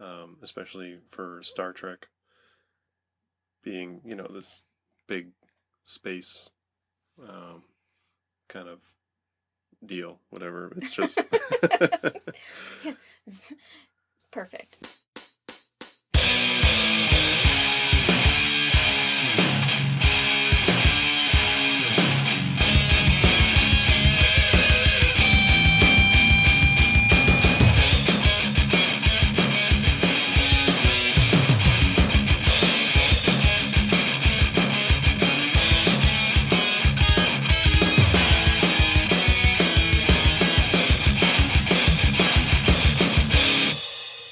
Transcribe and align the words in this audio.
um, 0.00 0.36
especially 0.42 0.98
for 1.08 1.40
Star 1.42 1.72
Trek 1.72 2.08
being, 3.62 4.00
you 4.04 4.14
know, 4.14 4.28
this 4.32 4.64
big 5.06 5.28
space 5.84 6.50
um, 7.22 7.62
kind 8.48 8.68
of 8.68 8.80
deal, 9.84 10.20
whatever. 10.30 10.72
It's 10.76 10.92
just. 10.92 11.20
Perfect. 14.30 14.98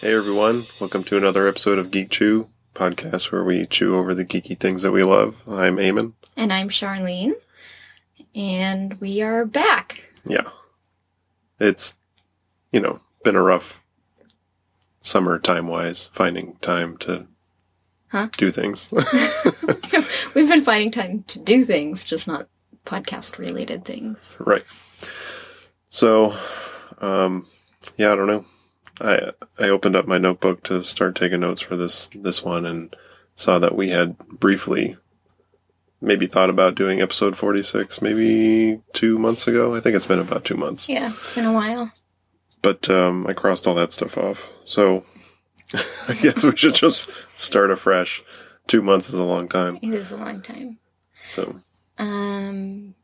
Hey 0.04 0.12
everyone, 0.14 0.64
welcome 0.82 1.02
to 1.04 1.16
another 1.16 1.48
episode 1.48 1.78
of 1.78 1.90
Geek 1.90 2.10
Chew 2.10 2.50
podcast 2.74 3.32
where 3.32 3.42
we 3.42 3.64
chew 3.64 3.96
over 3.96 4.12
the 4.12 4.22
geeky 4.26 4.60
things 4.60 4.82
that 4.82 4.92
we 4.92 5.02
love. 5.02 5.42
I'm 5.48 5.78
Eamon. 5.78 6.12
And 6.36 6.52
I'm 6.52 6.68
Charlene. 6.68 7.32
And 8.34 9.00
we 9.00 9.22
are 9.22 9.46
back. 9.46 10.10
Yeah. 10.26 10.50
It's, 11.58 11.94
you 12.70 12.80
know, 12.80 13.00
been 13.24 13.34
a 13.34 13.40
rough 13.42 13.82
summer 15.00 15.38
time 15.38 15.68
wise, 15.68 16.10
finding 16.12 16.56
time 16.56 16.98
to 16.98 17.26
Huh? 18.08 18.28
do 18.36 18.50
things. 18.50 18.92
We've 20.34 20.48
been 20.50 20.60
finding 20.64 20.90
time 20.90 21.22
to 21.28 21.38
do 21.38 21.64
things, 21.64 22.04
just 22.04 22.28
not 22.28 22.46
podcast 22.84 23.38
related 23.38 23.86
things. 23.86 24.36
right. 24.38 24.64
So, 25.88 26.36
um, 27.00 27.46
yeah, 27.96 28.12
I 28.12 28.16
don't 28.16 28.26
know. 28.26 28.44
I 29.00 29.32
I 29.58 29.64
opened 29.68 29.96
up 29.96 30.06
my 30.06 30.18
notebook 30.18 30.62
to 30.64 30.82
start 30.84 31.14
taking 31.14 31.40
notes 31.40 31.60
for 31.60 31.76
this 31.76 32.08
this 32.14 32.42
one 32.42 32.64
and 32.66 32.94
saw 33.36 33.58
that 33.58 33.74
we 33.74 33.90
had 33.90 34.16
briefly 34.18 34.96
maybe 36.00 36.26
thought 36.26 36.50
about 36.50 36.74
doing 36.74 37.00
episode 37.00 37.36
46 37.36 38.02
maybe 38.02 38.80
2 38.92 39.18
months 39.18 39.46
ago. 39.48 39.74
I 39.74 39.80
think 39.80 39.96
it's 39.96 40.06
been 40.06 40.18
about 40.20 40.44
2 40.44 40.56
months. 40.56 40.88
Yeah, 40.88 41.12
it's 41.20 41.32
been 41.34 41.46
a 41.46 41.52
while. 41.52 41.92
But 42.62 42.88
um 42.90 43.26
I 43.26 43.32
crossed 43.32 43.66
all 43.66 43.74
that 43.74 43.92
stuff 43.92 44.16
off. 44.18 44.48
So 44.64 45.04
I 46.08 46.14
guess 46.14 46.44
we 46.44 46.56
should 46.56 46.74
just 46.74 47.10
start 47.36 47.70
afresh. 47.70 48.22
2 48.68 48.80
months 48.82 49.08
is 49.08 49.14
a 49.14 49.24
long 49.24 49.48
time. 49.48 49.78
It 49.82 49.92
is 49.92 50.12
a 50.12 50.16
long 50.16 50.40
time. 50.40 50.78
So, 51.22 51.60
Um, 51.98 52.94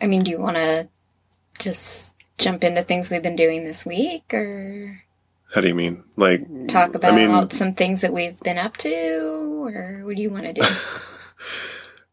I 0.00 0.06
mean, 0.06 0.22
do 0.24 0.30
you 0.32 0.40
want 0.40 0.56
to 0.56 0.88
just 1.58 2.14
jump 2.40 2.64
into 2.64 2.82
things 2.82 3.10
we've 3.10 3.22
been 3.22 3.36
doing 3.36 3.64
this 3.64 3.86
week 3.86 4.32
or 4.34 5.02
how 5.54 5.60
do 5.60 5.68
you 5.68 5.74
mean? 5.74 6.04
Like 6.16 6.68
talk 6.68 6.94
about 6.94 7.12
I 7.12 7.16
mean, 7.16 7.50
some 7.50 7.74
things 7.74 8.02
that 8.02 8.12
we've 8.12 8.38
been 8.40 8.58
up 8.58 8.76
to 8.78 9.64
or 9.66 10.02
what 10.04 10.16
do 10.16 10.22
you 10.22 10.30
want 10.30 10.44
to 10.44 10.52
do? 10.52 10.62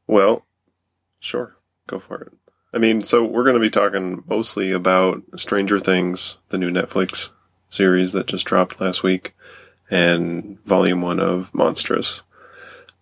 Well, 0.07 0.45
sure, 1.19 1.57
go 1.85 1.99
for 1.99 2.21
it. 2.21 2.33
I 2.73 2.77
mean, 2.77 3.01
so 3.01 3.23
we're 3.23 3.43
going 3.43 3.55
to 3.55 3.59
be 3.59 3.69
talking 3.69 4.23
mostly 4.25 4.71
about 4.71 5.21
Stranger 5.35 5.79
Things, 5.79 6.37
the 6.49 6.57
new 6.57 6.71
Netflix 6.71 7.31
series 7.69 8.13
that 8.13 8.27
just 8.27 8.45
dropped 8.45 8.79
last 8.79 9.03
week, 9.03 9.35
and 9.91 10.63
Volume 10.63 11.01
1 11.01 11.19
of 11.19 11.51
Monstress 11.53 12.23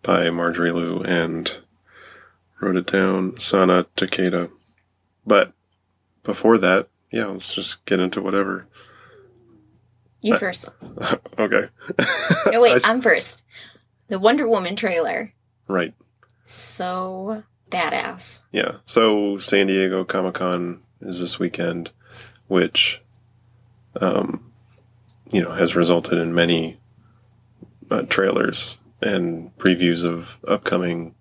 by 0.01 0.29
Marjorie 0.31 0.71
Liu 0.71 1.03
and 1.03 1.57
wrote 2.59 2.75
it 2.75 2.87
down, 2.87 3.39
Sana 3.39 3.85
Takeda. 3.95 4.49
But 5.27 5.53
before 6.23 6.57
that, 6.57 6.87
yeah, 7.15 7.27
let's 7.27 7.55
just 7.55 7.85
get 7.85 8.01
into 8.01 8.21
whatever. 8.21 8.67
You 10.21 10.37
first. 10.37 10.69
okay. 11.39 11.69
No, 11.97 12.05
I 12.53 12.59
wait, 12.59 12.75
s- 12.75 12.85
I'm 12.87 12.99
first. 13.01 13.41
The 14.09 14.19
Wonder 14.19 14.47
Woman 14.49 14.75
trailer. 14.75 15.33
right. 15.67 15.93
So 16.43 17.43
badass. 17.71 18.41
Yeah. 18.51 18.73
So 18.85 19.37
San 19.39 19.67
Diego 19.67 20.03
Comic 20.03 20.35
Con 20.35 20.81
is 21.01 21.19
this 21.21 21.39
weekend, 21.39 21.89
which, 22.47 23.01
um, 24.01 24.51
you 25.31 25.41
know, 25.41 25.53
has 25.53 25.75
resulted 25.75 26.19
in 26.19 26.35
many 26.35 26.77
uh, 27.89 28.03
trailers 28.03 28.77
and 29.01 29.55
previews 29.57 30.03
of 30.03 30.37
upcoming 30.47 31.15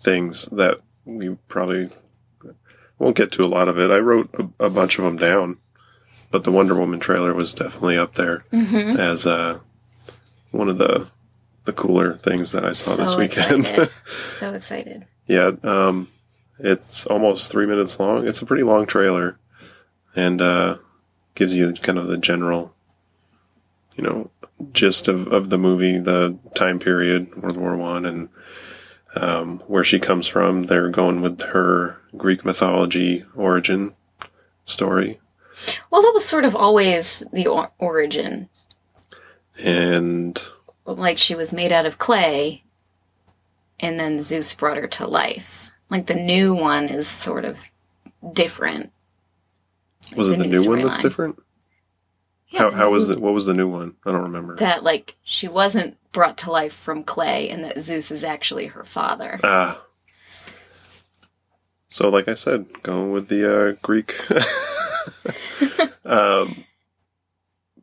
things 0.00 0.46
that 0.46 0.80
we 1.06 1.30
probably 1.48 1.90
won't 2.98 3.16
get 3.16 3.32
to 3.32 3.42
a 3.42 3.46
lot 3.46 3.68
of 3.68 3.78
it. 3.78 3.90
I 3.90 3.98
wrote 3.98 4.30
a, 4.38 4.66
a 4.66 4.70
bunch 4.70 4.98
of 4.98 5.04
them 5.04 5.16
down, 5.16 5.58
but 6.30 6.44
the 6.44 6.52
Wonder 6.52 6.74
Woman 6.78 7.00
trailer 7.00 7.34
was 7.34 7.54
definitely 7.54 7.98
up 7.98 8.14
there 8.14 8.44
Mm-hmm. 8.52 8.98
as 8.98 9.26
uh, 9.26 9.58
one 10.50 10.68
of 10.68 10.78
the 10.78 11.08
the 11.64 11.72
cooler 11.72 12.14
things 12.16 12.52
that 12.52 12.64
I 12.64 12.70
saw 12.72 12.94
this 12.96 13.16
weekend. 13.16 13.62
excited. 13.62 13.90
so 14.26 14.54
excited. 14.54 15.04
Yeah, 15.26 15.50
um, 15.64 16.08
it's 16.60 17.06
almost 17.06 17.50
three 17.50 17.66
minutes 17.66 17.98
long. 17.98 18.26
It's 18.28 18.40
a 18.40 18.46
pretty 18.46 18.62
long 18.62 18.86
trailer, 18.86 19.36
and 20.14 20.40
uh, 20.40 20.76
gives 21.34 21.54
you 21.56 21.72
kind 21.74 21.98
of 21.98 22.06
the 22.06 22.16
general, 22.18 22.72
you 23.96 24.04
know, 24.04 24.30
gist 24.72 25.08
of, 25.08 25.26
of 25.32 25.50
the 25.50 25.58
movie, 25.58 25.98
the 25.98 26.38
time 26.54 26.78
period, 26.78 27.34
World 27.42 27.56
War 27.56 27.76
One, 27.76 28.06
and 28.06 28.28
um, 29.16 29.58
where 29.66 29.84
she 29.84 29.98
comes 29.98 30.26
from. 30.26 30.64
They're 30.66 30.90
going 30.90 31.20
with 31.20 31.40
her 31.42 31.98
Greek 32.16 32.44
mythology 32.44 33.24
origin 33.34 33.94
story, 34.64 35.20
Well, 35.90 36.02
that 36.02 36.12
was 36.14 36.24
sort 36.24 36.44
of 36.44 36.54
always 36.56 37.22
the 37.32 37.46
or- 37.46 37.70
origin. 37.78 38.48
and 39.62 40.40
Like 40.84 41.18
she 41.18 41.34
was 41.34 41.52
made 41.52 41.72
out 41.72 41.86
of 41.86 41.98
clay, 41.98 42.64
and 43.80 43.98
then 43.98 44.18
Zeus 44.18 44.52
brought 44.54 44.76
her 44.76 44.86
to 44.88 45.06
life. 45.06 45.70
Like 45.90 46.06
the 46.06 46.14
new 46.14 46.54
one 46.54 46.88
is 46.88 47.06
sort 47.08 47.44
of 47.44 47.58
different. 48.32 48.90
Like 50.10 50.18
was 50.18 50.28
it 50.30 50.38
the 50.38 50.46
new 50.46 50.68
one 50.68 50.82
that's 50.84 51.02
different? 51.02 51.38
Yeah, 52.48 52.62
how 52.62 52.70
how 52.70 52.90
was 52.90 53.10
it? 53.10 53.20
What 53.20 53.34
was 53.34 53.46
the 53.46 53.54
new 53.54 53.68
one? 53.68 53.96
I 54.04 54.12
don't 54.12 54.22
remember. 54.22 54.56
That 54.56 54.84
like 54.84 55.16
she 55.22 55.48
wasn't 55.48 55.96
brought 56.12 56.38
to 56.38 56.50
life 56.50 56.72
from 56.72 57.02
clay, 57.02 57.48
and 57.50 57.64
that 57.64 57.80
Zeus 57.80 58.10
is 58.10 58.24
actually 58.24 58.66
her 58.66 58.84
father. 58.84 59.40
Ah. 59.42 59.82
So, 61.90 62.08
like 62.08 62.28
I 62.28 62.34
said, 62.34 62.82
going 62.82 63.10
with 63.12 63.28
the 63.28 63.70
uh, 63.70 63.72
Greek. 63.82 64.14
um, 66.04 66.64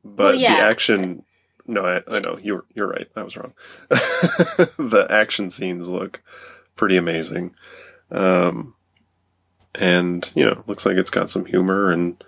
but 0.03 0.23
Well, 0.23 0.35
yeah. 0.35 0.55
the 0.55 0.61
action. 0.61 1.23
No, 1.65 1.85
I, 1.85 2.01
I 2.13 2.19
know 2.19 2.37
you're 2.41 2.65
you're 2.75 2.87
right. 2.87 3.09
I 3.15 3.23
was 3.23 3.37
wrong. 3.37 3.53
the 3.89 5.07
action 5.09 5.49
scenes 5.49 5.89
look 5.89 6.21
pretty 6.75 6.97
amazing, 6.97 7.55
um, 8.11 8.75
and 9.75 10.29
you 10.35 10.45
know, 10.45 10.63
looks 10.67 10.85
like 10.85 10.97
it's 10.97 11.09
got 11.09 11.29
some 11.29 11.45
humor, 11.45 11.89
and 11.91 12.21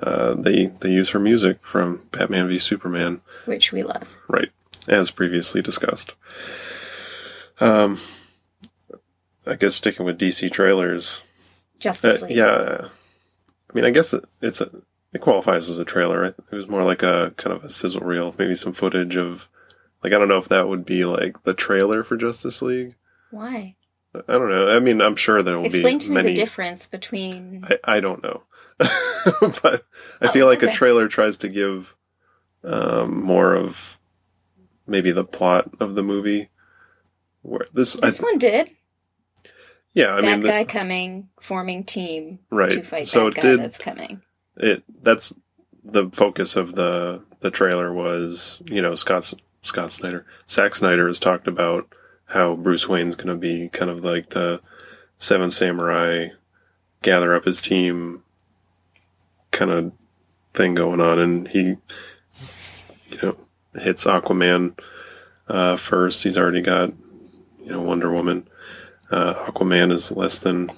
uh, 0.00 0.34
they 0.34 0.66
they 0.66 0.90
use 0.90 1.10
her 1.10 1.18
music 1.20 1.58
from 1.64 2.02
Batman 2.12 2.48
v 2.48 2.58
Superman. 2.58 3.20
which 3.44 3.72
we 3.72 3.82
love. 3.82 4.16
Right, 4.28 4.50
as 4.88 5.10
previously 5.10 5.62
discussed. 5.62 6.14
Um, 7.60 7.98
I 9.46 9.56
guess 9.56 9.74
sticking 9.76 10.06
with 10.06 10.18
DC 10.18 10.50
trailers. 10.52 11.22
Uh, 11.22 11.78
Justice 11.80 12.22
League. 12.22 12.36
yeah, 12.36 12.86
I 12.88 13.74
mean, 13.74 13.84
I 13.84 13.90
guess 13.90 14.12
it, 14.12 14.24
it's 14.40 14.60
a 14.60 14.70
it 15.12 15.20
qualifies 15.20 15.68
as 15.68 15.78
a 15.78 15.84
trailer. 15.84 16.24
It 16.24 16.36
was 16.52 16.68
more 16.68 16.82
like 16.84 17.02
a 17.02 17.34
kind 17.36 17.54
of 17.56 17.64
a 17.64 17.70
sizzle 17.70 18.00
reel, 18.02 18.34
maybe 18.38 18.54
some 18.54 18.72
footage 18.72 19.16
of. 19.16 19.48
Like 20.02 20.12
I 20.12 20.18
don't 20.18 20.28
know 20.28 20.38
if 20.38 20.48
that 20.48 20.68
would 20.68 20.84
be 20.84 21.04
like 21.04 21.44
the 21.44 21.54
trailer 21.54 22.02
for 22.02 22.16
Justice 22.16 22.60
League. 22.62 22.96
Why? 23.30 23.76
I 24.14 24.32
don't 24.32 24.50
know. 24.50 24.68
I 24.74 24.78
mean, 24.80 25.00
I'm 25.00 25.16
sure 25.16 25.42
there 25.42 25.56
will 25.58 25.66
Explain 25.66 25.98
be 25.98 26.04
to 26.04 26.10
me 26.10 26.14
many. 26.16 26.28
the 26.30 26.34
difference 26.34 26.86
between. 26.88 27.64
I, 27.64 27.96
I 27.96 28.00
don't 28.00 28.22
know, 28.22 28.42
but 29.62 29.84
I 30.20 30.28
feel 30.28 30.46
Oh, 30.46 30.50
like 30.50 30.62
a 30.62 30.70
trailer 30.72 31.08
tries 31.08 31.36
to 31.38 31.48
give 31.48 31.96
um, 32.64 33.22
more 33.22 33.54
of 33.54 33.98
maybe 34.86 35.12
the 35.12 35.24
plot 35.24 35.70
of 35.80 35.94
the 35.94 36.02
movie. 36.02 36.48
Where 37.42 37.66
this, 37.72 37.96
I, 38.02 38.06
This 38.06 38.20
one 38.20 38.38
did. 38.38 38.70
yeah, 39.92 40.14
I 40.14 40.20
bad 40.20 40.30
mean, 40.30 40.40
the- 40.42 40.48
guy 40.48 40.64
coming, 40.64 41.28
forming 41.40 41.84
team 41.84 42.38
right. 42.50 42.70
to 42.70 42.82
fight 42.82 43.08
so 43.08 43.24
bad 43.24 43.28
it 43.30 43.34
guy 43.34 43.42
did 43.42 43.60
that's 43.60 43.78
coming. 43.78 44.22
it. 44.56 44.84
That's 45.02 45.34
the 45.84 46.08
focus 46.12 46.54
of 46.56 46.76
the 46.76 47.22
the 47.40 47.50
trailer 47.50 47.92
was 47.92 48.62
you 48.66 48.80
know 48.80 48.94
Scott 48.94 49.32
Scott 49.62 49.90
Snyder, 49.92 50.24
Zack 50.48 50.74
Snyder 50.76 51.06
has 51.08 51.18
talked 51.18 51.48
about 51.48 51.92
how 52.26 52.54
Bruce 52.54 52.88
Wayne's 52.88 53.16
going 53.16 53.28
to 53.28 53.34
be 53.34 53.68
kind 53.68 53.90
of 53.90 54.04
like 54.04 54.30
the 54.30 54.60
Seven 55.18 55.50
Samurai, 55.50 56.28
gather 57.02 57.34
up 57.34 57.44
his 57.44 57.60
team, 57.60 58.22
kind 59.52 59.70
of 59.70 59.92
thing 60.54 60.74
going 60.74 61.00
on, 61.00 61.18
and 61.20 61.48
he 61.48 61.76
you 63.10 63.18
know 63.22 63.36
hits 63.80 64.04
Aquaman 64.04 64.78
uh, 65.48 65.76
first. 65.76 66.22
He's 66.24 66.36
already 66.36 66.60
got 66.62 66.92
you 67.64 67.70
know 67.70 67.80
Wonder 67.80 68.12
Woman. 68.12 68.48
Uh, 69.10 69.34
Aquaman 69.46 69.92
is 69.92 70.10
less 70.10 70.40
than 70.40 70.70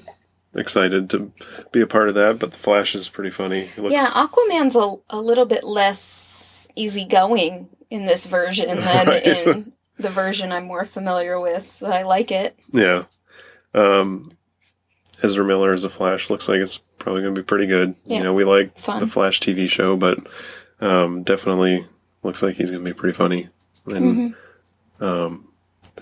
excited 0.54 1.10
to 1.10 1.32
be 1.72 1.80
a 1.80 1.86
part 1.86 2.08
of 2.08 2.14
that, 2.16 2.38
but 2.38 2.50
the 2.52 2.56
Flash 2.58 2.94
is 2.94 3.08
pretty 3.08 3.30
funny. 3.30 3.68
Looks, 3.76 3.92
Yeah, 3.94 4.06
Aquaman's 4.06 4.76
a, 4.76 4.94
a 5.10 5.20
little 5.20 5.46
bit 5.46 5.64
less 5.64 6.68
easygoing 6.76 7.68
in 7.90 8.06
this 8.06 8.26
version 8.26 8.68
than 8.80 9.06
Right. 9.06 9.24
in 9.26 9.72
the 9.98 10.10
version 10.10 10.52
I'm 10.52 10.64
more 10.66 10.84
familiar 10.84 11.40
with. 11.40 11.66
So 11.66 11.86
I 11.88 12.02
like 12.02 12.30
it. 12.30 12.58
yeah. 12.72 13.04
Um, 13.72 14.32
Ezra 15.24 15.44
Miller 15.44 15.72
as 15.72 15.84
a 15.84 15.88
Flash 15.90 16.30
looks 16.30 16.48
like 16.48 16.60
it's 16.60 16.78
probably 16.98 17.22
going 17.22 17.34
to 17.34 17.40
be 17.40 17.44
pretty 17.44 17.66
good. 17.66 17.94
Yeah. 18.04 18.18
You 18.18 18.24
know, 18.24 18.32
we 18.34 18.44
like 18.44 18.78
Fun. 18.78 19.00
the 19.00 19.06
Flash 19.06 19.40
TV 19.40 19.68
show, 19.68 19.96
but 19.96 20.18
um, 20.80 21.22
definitely 21.22 21.86
looks 22.22 22.42
like 22.42 22.56
he's 22.56 22.70
going 22.70 22.84
to 22.84 22.90
be 22.90 22.96
pretty 22.98 23.16
funny. 23.16 23.48
And 23.86 24.34
Mm-hmm. 24.98 25.04
um, 25.04 25.48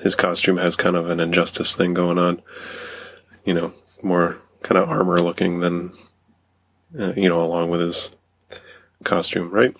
his 0.01 0.15
costume 0.15 0.57
has 0.59 0.77
kind 0.77 0.97
of 0.97 1.09
an 1.11 1.21
injustice 1.21 1.75
thing 1.75 1.95
going 1.95 2.19
on. 2.19 2.43
You 3.45 3.55
know, 3.55 3.73
more 4.03 4.39
kind 4.63 4.79
of 4.79 4.89
armor 4.89 5.19
looking 5.21 5.61
than, 5.61 5.93
uh, 6.99 7.13
you 7.17 7.29
know, 7.29 7.41
along 7.43 7.71
with 7.71 7.81
his 7.81 8.17
costume, 9.05 9.51
right? 9.51 9.75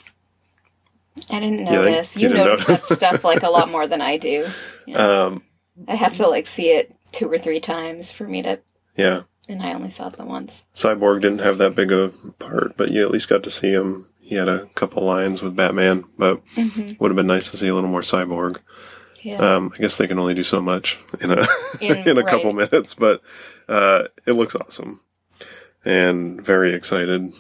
I 1.31 1.41
didn't 1.41 1.61
Yeah, 1.67 1.73
notice. 1.73 2.17
you 2.17 2.23
You, 2.23 2.29
didn't 2.31 2.47
notice 2.47 2.69
notice. 2.69 2.89
that 2.89 2.97
stuff 2.97 3.25
like 3.25 3.43
a 3.43 3.51
lot 3.51 3.69
more 3.71 3.87
than 3.87 4.01
I 4.01 4.17
do. 4.17 4.49
Um, 4.95 5.43
I 5.87 5.95
have 5.95 6.15
to 6.15 6.27
like 6.29 6.47
see 6.47 6.71
it 6.73 6.95
two 7.13 7.31
or 7.31 7.39
three 7.39 7.61
times 7.61 8.11
for 8.11 8.27
me 8.27 8.43
to, 8.43 8.59
yeah. 8.97 9.23
And 9.49 9.63
I 9.63 9.73
only 9.73 9.91
saw 9.91 10.09
it 10.09 10.15
the 10.15 10.25
once. 10.25 10.65
Cyborg 10.75 11.21
didn't 11.21 11.41
have 11.41 11.59
that 11.59 11.75
big 11.75 11.93
a 11.93 12.11
part, 12.39 12.77
but 12.77 12.91
you 12.91 13.03
at 13.03 13.11
least 13.11 13.29
got 13.29 13.43
to 13.45 13.51
see 13.51 13.73
him. 13.73 14.09
He 14.21 14.37
had 14.37 14.49
a 14.49 14.67
couple 14.75 15.05
lines 15.05 15.43
with 15.43 15.57
Batman, 15.57 16.05
but 16.19 16.41
hmm 16.55 16.93
would 16.99 17.11
have 17.11 17.17
been 17.17 17.27
nice 17.27 17.51
to 17.51 17.57
see 17.57 17.69
a 17.69 17.75
little 17.75 17.91
more 17.91 18.01
Cyborg. 18.03 18.59
Yeah. 19.23 19.37
Um, 19.39 19.73
I 19.75 19.79
guess 19.79 19.97
they 19.97 20.07
can 20.09 20.19
only 20.19 20.35
do 20.35 20.43
so 20.43 20.61
much 20.61 20.99
in 21.21 21.31
a 21.31 21.47
in, 21.81 21.97
In- 22.09 22.19
a 22.19 22.25
couple 22.25 22.53
right. 22.55 22.71
minutes, 22.71 22.95
but 22.95 23.21
uh, 23.69 24.05
it 24.27 24.33
looks 24.33 24.57
awesome, 24.57 25.01
and 25.85 26.41
very 26.45 26.75
excited. 26.75 27.33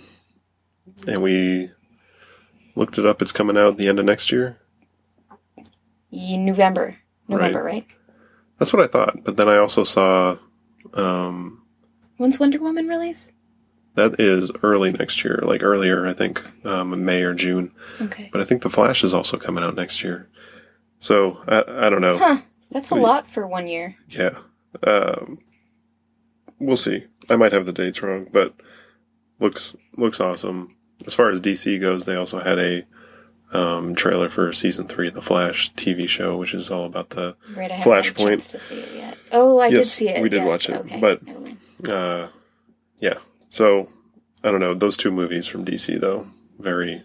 And 1.07 1.23
we 1.23 1.71
looked 2.77 2.99
it 2.99 3.07
up; 3.07 3.21
it's 3.23 3.33
coming 3.33 3.57
out 3.59 3.77
the 3.79 3.89
end 3.89 3.99
of 3.99 4.05
next 4.05 4.31
year. 4.31 4.59
Ye- 6.11 6.37
November. 6.37 6.99
November, 7.29 7.63
right? 7.63 7.87
That's 8.59 8.73
what 8.73 8.83
I 8.83 8.87
thought, 8.87 9.25
but 9.25 9.37
then 9.37 9.49
I 9.49 9.57
also 9.57 9.83
saw 9.85 10.37
um, 10.95 11.62
When's 12.17 12.39
Wonder 12.41 12.59
Woman 12.61 12.87
release? 12.89 13.33
that 13.95 14.19
is 14.19 14.51
early 14.63 14.91
next 14.91 15.23
year, 15.23 15.41
like 15.43 15.63
earlier, 15.63 16.07
I 16.07 16.15
think, 16.15 16.43
um, 16.65 17.05
May 17.05 17.23
or 17.25 17.35
June. 17.35 17.73
Okay. 18.01 18.31
But 18.33 18.41
I 18.41 18.45
think 18.45 18.63
the 18.63 18.71
Flash 18.71 19.05
is 19.05 19.13
also 19.13 19.37
coming 19.37 19.63
out 19.63 19.75
next 19.75 20.03
year. 20.03 20.31
So 20.99 21.43
I, 21.47 21.87
I 21.87 21.91
don't 21.91 22.01
know. 22.01 22.17
Huh. 22.17 22.39
That's 22.71 22.91
a 22.91 22.95
Wait. 22.95 23.03
lot 23.03 23.29
for 23.29 23.47
one 23.47 23.67
year. 23.69 23.97
Yeah. 24.09 24.39
Um, 24.87 25.41
we'll 26.59 26.79
see. 26.79 27.05
I 27.29 27.37
might 27.37 27.53
have 27.53 27.67
the 27.67 27.73
dates 27.73 28.03
wrong, 28.03 28.29
but 28.33 28.55
looks 29.41 29.77
looks 29.99 30.21
awesome. 30.21 30.75
As 31.07 31.15
far 31.15 31.31
as 31.31 31.43
DC 31.43 31.79
goes, 31.79 32.07
they 32.07 32.17
also 32.17 32.39
had 32.41 32.59
a 32.59 32.87
um, 33.53 33.95
trailer 33.95 34.31
for 34.31 34.51
season 34.55 34.89
three 34.89 35.09
of 35.09 35.15
the 35.15 35.21
Flash 35.21 35.75
TV 35.75 36.09
show, 36.09 36.39
which 36.39 36.55
is 36.55 36.71
all 36.71 36.87
about 36.87 37.11
the 37.11 37.37
Right, 37.55 37.71
I 37.71 37.75
haven't 37.75 37.93
a 37.93 38.11
Flashpoint. 38.15 38.27
chance 38.29 38.49
to 38.53 38.59
see 38.59 38.77
it 38.77 38.95
yet. 38.95 39.19
Oh, 39.33 39.59
I 39.61 39.69
did 39.69 39.87
see 39.87 40.09
it. 40.09 40.23
we 40.23 40.31
did 40.31 40.45
yes. 40.45 40.49
watch 40.49 40.69
it, 40.71 40.77
Okay. 40.77 40.99
but-. 40.99 41.21
Uh, 41.89 42.29
yeah. 42.99 43.19
So 43.51 43.89
I 44.45 44.51
don't 44.51 44.61
know 44.61 44.75
those 44.75 44.97
two 44.97 45.11
movies 45.11 45.47
from 45.47 45.65
DC 45.65 46.01
though. 46.01 46.27
Very 46.59 47.05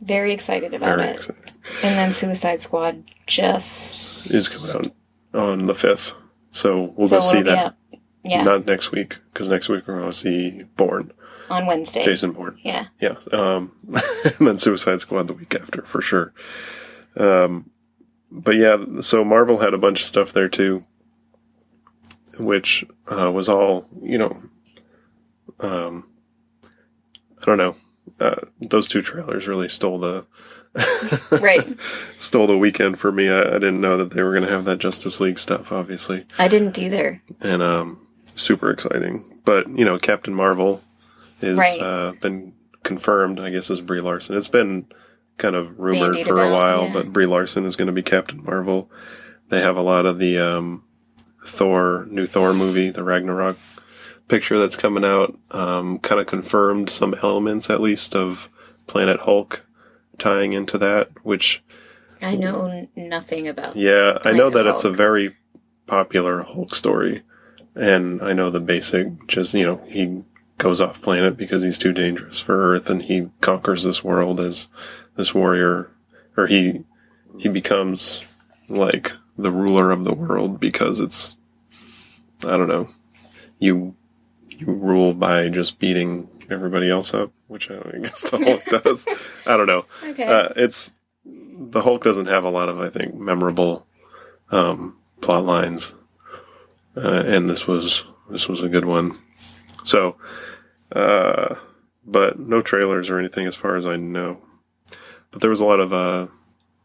very 0.00 0.32
excited 0.32 0.74
about 0.74 0.96
very 0.96 1.08
it. 1.08 1.16
exciting. 1.16 1.44
And 1.82 1.96
then 1.96 2.12
Suicide 2.12 2.60
Squad 2.60 3.04
just 3.26 4.30
Is 4.32 4.48
coming 4.48 4.74
out 4.74 4.92
on 5.34 5.66
the 5.66 5.74
fifth, 5.74 6.14
so 6.50 6.92
we'll 6.96 7.08
so 7.08 7.20
go 7.20 7.26
see 7.26 7.42
that. 7.42 7.76
Yeah, 8.24 8.44
Not 8.44 8.66
next 8.66 8.92
week 8.92 9.18
because 9.32 9.48
next 9.48 9.68
week 9.68 9.86
we're 9.86 9.98
going 9.98 10.10
to 10.10 10.16
see 10.16 10.62
Bourne, 10.76 11.12
on 11.52 11.66
Wednesday. 11.66 12.04
Jason 12.04 12.32
Bourne. 12.32 12.58
Yeah. 12.62 12.86
Yeah. 13.00 13.16
Um, 13.32 13.72
and 14.38 14.46
then 14.48 14.58
Suicide 14.58 15.00
Squad 15.00 15.28
the 15.28 15.34
week 15.34 15.54
after 15.54 15.82
for 15.82 16.00
sure. 16.00 16.32
Um, 17.16 17.70
but 18.30 18.56
yeah, 18.56 18.78
so 19.00 19.24
Marvel 19.24 19.58
had 19.58 19.74
a 19.74 19.78
bunch 19.78 20.00
of 20.00 20.06
stuff 20.06 20.32
there 20.32 20.48
too, 20.48 20.84
which 22.38 22.84
uh, 23.10 23.30
was 23.30 23.48
all 23.48 23.88
you 24.02 24.18
know. 24.18 24.42
Um, 25.60 26.08
I 27.40 27.44
don't 27.44 27.58
know. 27.58 27.76
Uh, 28.20 28.36
those 28.60 28.88
two 28.88 29.02
trailers 29.02 29.46
really 29.46 29.68
stole 29.68 29.98
the 29.98 30.26
Right. 31.30 31.62
stole 32.18 32.46
the 32.46 32.56
weekend 32.56 32.98
for 32.98 33.12
me. 33.12 33.28
I, 33.28 33.40
I 33.40 33.52
didn't 33.54 33.80
know 33.80 33.96
that 33.98 34.10
they 34.10 34.22
were 34.22 34.32
going 34.32 34.44
to 34.44 34.50
have 34.50 34.64
that 34.64 34.78
Justice 34.78 35.20
League 35.20 35.38
stuff, 35.38 35.70
obviously, 35.72 36.24
I 36.38 36.48
didn't 36.48 36.78
either. 36.78 37.22
and 37.40 37.62
um, 37.62 38.06
super 38.34 38.70
exciting. 38.70 39.40
But 39.44 39.68
you 39.68 39.84
know, 39.84 39.98
Captain 39.98 40.34
Marvel 40.34 40.82
is 41.40 41.58
Right. 41.58 41.80
uh, 41.80 42.12
been 42.20 42.54
confirmed. 42.84 43.38
I 43.40 43.50
guess 43.50 43.70
as 43.70 43.80
Brie 43.80 44.00
Larson. 44.00 44.36
It's 44.36 44.48
been 44.48 44.86
kind 45.38 45.54
of 45.56 45.78
rumored 45.78 46.12
Bandied 46.14 46.26
for 46.26 46.40
a 46.42 46.50
while, 46.52 46.84
yeah. 46.86 46.92
but 46.92 47.12
Brie 47.12 47.26
Larson 47.26 47.64
is 47.66 47.76
going 47.76 47.86
to 47.86 47.92
be 47.92 48.02
Captain 48.02 48.42
Marvel. 48.44 48.90
They 49.48 49.60
have 49.60 49.76
a 49.76 49.82
lot 49.82 50.06
of 50.06 50.18
the 50.18 50.38
um, 50.38 50.84
Thor 51.44 52.06
new 52.10 52.26
Thor 52.26 52.52
movie, 52.52 52.90
the 52.90 53.02
Ragnarok 53.04 53.58
picture 54.28 54.58
that's 54.58 54.76
coming 54.76 55.04
out. 55.04 55.38
Um, 55.50 55.98
kind 55.98 56.20
of 56.20 56.26
confirmed 56.26 56.90
some 56.90 57.14
elements, 57.22 57.68
at 57.70 57.80
least, 57.80 58.14
of 58.14 58.48
Planet 58.86 59.20
Hulk 59.20 59.64
tying 60.18 60.52
into 60.52 60.78
that, 60.78 61.10
which 61.22 61.62
I 62.20 62.36
know 62.36 62.88
nothing 62.96 63.48
about. 63.48 63.76
yeah, 63.76 64.18
I 64.24 64.32
know 64.32 64.50
Planet 64.50 64.54
that 64.54 64.66
it's 64.66 64.84
a 64.84 64.90
very 64.90 65.36
popular 65.86 66.42
Hulk 66.42 66.74
story, 66.74 67.22
and 67.74 68.22
I 68.22 68.32
know 68.32 68.50
the 68.50 68.60
basic. 68.60 69.26
Just 69.26 69.54
you 69.54 69.64
know, 69.64 69.80
he 69.88 70.22
goes 70.58 70.80
off 70.80 71.02
planet 71.02 71.36
because 71.36 71.62
he's 71.62 71.78
too 71.78 71.92
dangerous 71.92 72.38
for 72.38 72.74
Earth, 72.74 72.88
and 72.88 73.02
he 73.02 73.28
conquers 73.40 73.84
this 73.84 74.04
world 74.04 74.40
as 74.40 74.68
this 75.16 75.34
warrior, 75.34 75.90
or 76.36 76.46
he 76.46 76.84
he 77.38 77.48
becomes 77.48 78.24
like 78.68 79.12
the 79.42 79.50
ruler 79.52 79.90
of 79.90 80.04
the 80.04 80.14
world 80.14 80.58
because 80.60 81.00
it's 81.00 81.36
I 82.44 82.56
don't 82.56 82.68
know, 82.68 82.88
you 83.58 83.94
you 84.50 84.66
rule 84.66 85.14
by 85.14 85.48
just 85.48 85.78
beating 85.78 86.28
everybody 86.50 86.90
else 86.90 87.14
up, 87.14 87.32
which 87.48 87.70
I 87.70 87.80
guess 88.02 88.22
the 88.30 88.38
Hulk 88.38 88.64
does. 88.84 89.06
I 89.46 89.56
don't 89.56 89.66
know 89.66 89.84
Okay. 90.04 90.24
uh, 90.24 90.48
it's 90.56 90.92
the 91.24 91.80
Hulk 91.82 92.02
doesn't 92.02 92.26
have 92.26 92.44
a 92.44 92.50
lot 92.50 92.68
of 92.68 92.80
I 92.80 92.88
think 92.88 93.14
memorable 93.14 93.86
um, 94.50 94.96
plot 95.20 95.44
lines, 95.44 95.92
uh, 96.96 97.22
and 97.26 97.48
this 97.48 97.66
was 97.66 98.04
this 98.30 98.48
was 98.48 98.62
a 98.62 98.68
good 98.68 98.84
one. 98.84 99.12
So, 99.84 100.16
uh, 100.94 101.54
but 102.04 102.38
no 102.38 102.60
trailers 102.60 103.08
or 103.10 103.18
anything 103.18 103.46
as 103.46 103.54
far 103.56 103.76
as 103.76 103.86
I 103.86 103.96
know. 103.96 104.38
But 105.30 105.40
there 105.40 105.50
was 105.50 105.60
a 105.60 105.64
lot 105.64 105.80
of 105.80 105.92
uh, 105.92 106.26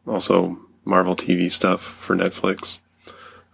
also 0.05 0.59
Marvel 0.87 1.15
TV 1.15 1.51
stuff 1.51 1.81
for 1.81 2.15
Netflix. 2.15 2.79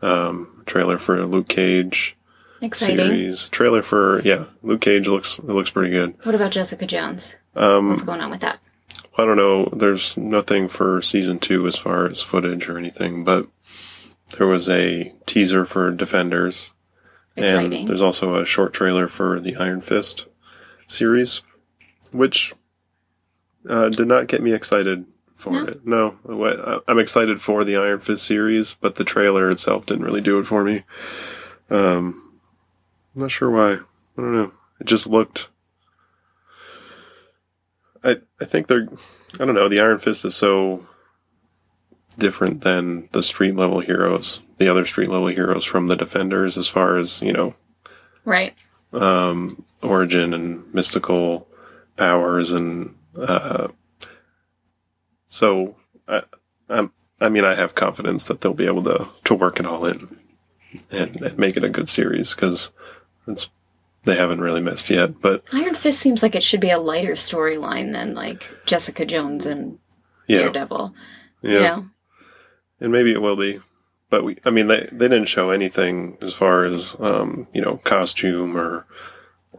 Um, 0.02 0.64
trailer 0.66 0.98
for 0.98 1.26
Luke 1.26 1.48
Cage 1.48 2.16
Exciting. 2.62 2.98
series. 2.98 3.50
Trailer 3.50 3.82
for 3.82 4.22
yeah, 4.22 4.46
Luke 4.62 4.82
Cage 4.82 5.08
looks 5.08 5.40
it 5.40 5.46
looks 5.46 5.70
pretty 5.70 5.92
good. 5.92 6.16
What 6.24 6.36
about 6.36 6.52
Jessica 6.52 6.86
Jones? 6.86 7.36
Um, 7.56 7.90
What's 7.90 8.02
going 8.02 8.22
on 8.22 8.30
with 8.32 8.42
that? 8.42 8.60
I 9.18 9.26
don't 9.26 9.38
know. 9.38 9.66
There's 9.74 10.18
nothing 10.18 10.68
for 10.70 11.02
season 11.02 11.40
two 11.40 11.68
as 11.68 11.76
far 11.78 12.06
as 12.08 12.22
footage 12.22 12.68
or 12.68 12.78
anything, 12.78 13.24
but 13.24 13.48
there 14.38 14.48
was 14.48 14.70
a 14.70 15.14
teaser 15.26 15.66
for 15.66 15.92
Defenders, 15.92 16.72
Exciting. 17.38 17.80
and 17.82 17.88
there's 17.88 18.02
also 18.02 18.36
a 18.36 18.46
short 18.46 18.74
trailer 18.74 19.08
for 19.08 19.40
the 19.40 19.56
Iron 19.56 19.82
Fist 19.82 20.26
series, 20.88 21.42
which 22.12 22.54
uh, 23.70 23.90
did 23.90 24.08
not 24.08 24.28
get 24.28 24.42
me 24.42 24.52
excited 24.52 25.06
for 25.44 25.52
No? 25.52 25.66
it. 25.68 25.86
No, 25.86 26.82
I'm 26.88 27.00
excited 27.00 27.42
for 27.42 27.64
the 27.64 27.76
Iron 27.78 28.00
Fist 28.00 28.26
series, 28.26 28.76
but 28.82 28.96
the 28.96 29.04
trailer 29.04 29.50
itself 29.50 29.86
didn't 29.86 30.06
really 30.06 30.22
do 30.22 30.40
it 30.40 30.46
for 30.48 30.64
me. 30.64 30.84
Um, 31.70 32.40
I'm 33.16 33.22
not 33.22 33.32
sure 33.32 33.50
why. 33.52 33.74
I 33.74 33.78
don't 34.18 34.36
know. 34.36 34.52
It 34.80 34.86
just 34.88 35.08
looked. 35.08 35.50
I 38.04 38.18
I 38.42 38.46
think 38.46 38.68
they're. 38.68 38.88
I 39.40 39.46
don't 39.46 39.56
know. 39.56 39.68
The 39.70 39.80
Iron 39.80 40.00
Fist 40.00 40.26
is 40.26 40.36
so 40.36 40.86
different 42.20 42.62
than 42.62 43.10
the 43.12 43.24
street 43.24 43.56
level 43.56 43.80
heroes, 43.80 44.42
the 44.58 44.68
other 44.68 44.86
street 44.86 45.10
level 45.10 45.28
heroes 45.28 45.66
from 45.66 45.88
the 45.88 45.96
Defenders, 45.96 46.58
as 46.58 46.68
far 46.68 46.98
as 46.98 47.22
you 47.22 47.34
know, 47.34 47.56
Right. 48.26 48.54
um, 48.94 49.64
origin 49.82 50.34
and 50.34 50.72
mystical 50.74 51.48
powers, 51.98 52.52
and 52.52 52.94
uh, 53.20 53.70
so 55.34 55.76
I, 56.08 56.22
I'm, 56.70 56.92
I 57.20 57.30
mean, 57.30 57.44
I 57.44 57.56
have 57.56 57.74
confidence 57.74 58.26
that 58.26 58.42
they'll 58.42 58.54
be 58.54 58.68
able 58.68 58.84
to 58.84 59.10
to 59.24 59.34
work 59.34 59.60
it 59.60 59.66
all 59.66 59.86
in 59.86 60.16
and, 60.92 61.20
and 61.22 61.38
make 61.40 61.58
it 61.58 61.64
a 61.64 61.70
good 61.70 61.90
series 61.90 62.36
because 62.36 62.72
it's 63.28 63.50
they 64.04 64.16
haven't 64.16 64.42
really 64.42 64.62
missed 64.62 64.90
yet. 64.92 65.20
But 65.22 65.44
Iron 65.52 65.74
Fist 65.74 66.00
seems 66.00 66.22
like 66.22 66.36
it 66.36 66.44
should 66.44 66.60
be 66.60 66.70
a 66.70 66.78
lighter 66.78 67.14
storyline 67.14 67.94
than 67.94 68.14
like 68.14 68.46
Jessica 68.68 69.06
Jones 69.06 69.46
and 69.48 69.80
Yeah. 70.28 70.40
Daredevil. 70.40 70.94
Yeah. 71.42 71.52
You 71.52 71.60
know? 71.62 71.86
And 72.82 72.92
maybe 72.92 73.12
it 73.12 73.22
will 73.22 73.38
be. 73.38 73.60
But 74.12 74.24
we 74.24 74.38
I 74.46 74.52
mean 74.52 74.68
they 74.68 74.88
they 74.92 75.08
didn't 75.08 75.30
show 75.30 75.50
anything 75.50 76.18
as 76.22 76.34
far 76.34 76.66
as 76.66 76.96
um, 77.00 77.48
you 77.54 77.62
know, 77.62 77.78
costume 77.78 78.56
or 78.56 78.86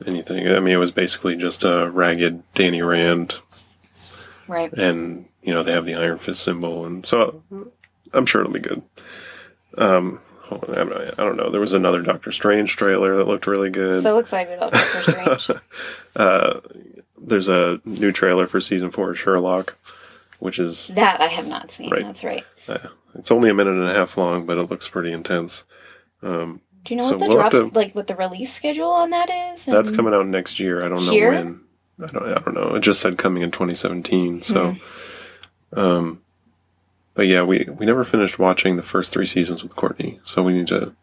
anything. 0.07 0.47
I 0.47 0.61
mean 0.61 0.75
it 0.75 0.79
was 0.87 0.93
basically 0.93 1.35
just 1.37 1.65
a 1.65 1.91
ragged 1.91 2.43
Danny 2.55 2.81
Rand 2.83 3.41
Right. 4.47 4.71
and 4.75 5.25
you 5.45 5.53
know, 5.55 5.63
they 5.63 5.73
have 5.73 5.85
the 5.87 5.95
Iron 5.95 6.19
Fist 6.19 6.43
symbol 6.43 6.85
and 6.87 7.07
so 7.07 7.43
I'm 8.13 8.27
sure 8.27 8.41
it'll 8.41 8.53
be 8.53 8.61
good. 8.61 8.83
Um 9.79 10.21
on, 10.51 10.93
I 10.93 11.15
don't 11.17 11.37
know. 11.37 11.51
There 11.51 11.61
was 11.61 11.73
another 11.73 12.03
Doctor 12.03 12.31
Strange 12.31 12.77
trailer 12.77 13.17
that 13.17 13.27
looked 13.27 13.47
really 13.47 13.71
good. 13.71 14.03
So 14.03 14.19
excited 14.19 14.55
about 14.59 14.73
Doctor 14.73 15.01
Strange. 15.39 15.61
uh, 16.17 16.61
there's 17.19 17.49
a 17.49 17.81
new 17.87 18.13
trailer 18.13 18.47
for 18.47 18.61
season 18.61 18.91
four 18.91 19.11
of 19.11 19.19
Sherlock, 19.19 19.75
which 20.41 20.59
is 20.59 20.89
that 20.89 21.21
I 21.23 21.29
have 21.29 21.49
not 21.49 21.71
seen. 21.71 21.89
Right. 21.91 22.03
That's 22.03 22.23
right. 22.25 22.45
uh, 22.69 22.79
it's 23.15 23.31
only 23.31 23.49
a 23.49 23.55
minute 23.55 23.73
and 23.75 23.89
a 23.89 23.95
half 23.95 24.19
long, 24.19 24.45
but 24.45 24.59
it 24.59 24.71
looks 24.71 24.87
pretty 24.87 25.13
intense. 25.13 25.65
Um, 26.23 26.61
Do 26.85 26.93
you 26.95 26.99
know 26.99 27.05
So 27.09 27.13
what 27.17 27.21
the 27.21 27.29
we'll 27.29 27.37
drops 27.39 27.55
to- 27.73 27.79
like 27.79 27.95
what 27.95 28.07
the 28.07 28.15
release 28.17 28.53
schedule 28.53 28.91
on 28.91 29.11
that 29.11 29.31
is? 29.31 29.65
that's 29.65 29.91
coming 29.91 30.13
out 30.13 30.27
next 30.27 30.61
year. 30.61 30.85
I 30.85 30.89
don't 30.91 31.05
know 31.07 31.11
Here? 31.13 31.31
when. 31.31 31.61
I 32.03 32.07
don't. 32.09 32.23
I 32.29 32.35
don't 32.35 32.55
know. 32.55 32.75
It 32.75 32.81
just 32.81 33.01
said 33.01 33.17
coming 33.17 33.43
in 33.43 33.51
2017. 33.51 34.43
So, 34.43 34.73
Hmm. 34.73 34.79
Um, 35.75 36.21
but 37.15 37.27
yeah, 37.27 37.43
we 37.43 37.67
we 37.79 37.87
never 37.87 38.05
finished 38.05 38.39
watching 38.39 38.77
the 38.77 38.83
first 38.83 39.13
three 39.13 39.27
seasons 39.27 39.63
with 39.63 39.77
Courtney, 39.77 40.21
so 40.25 40.43
we 40.43 40.53
need 40.53 40.67
to 40.69 40.95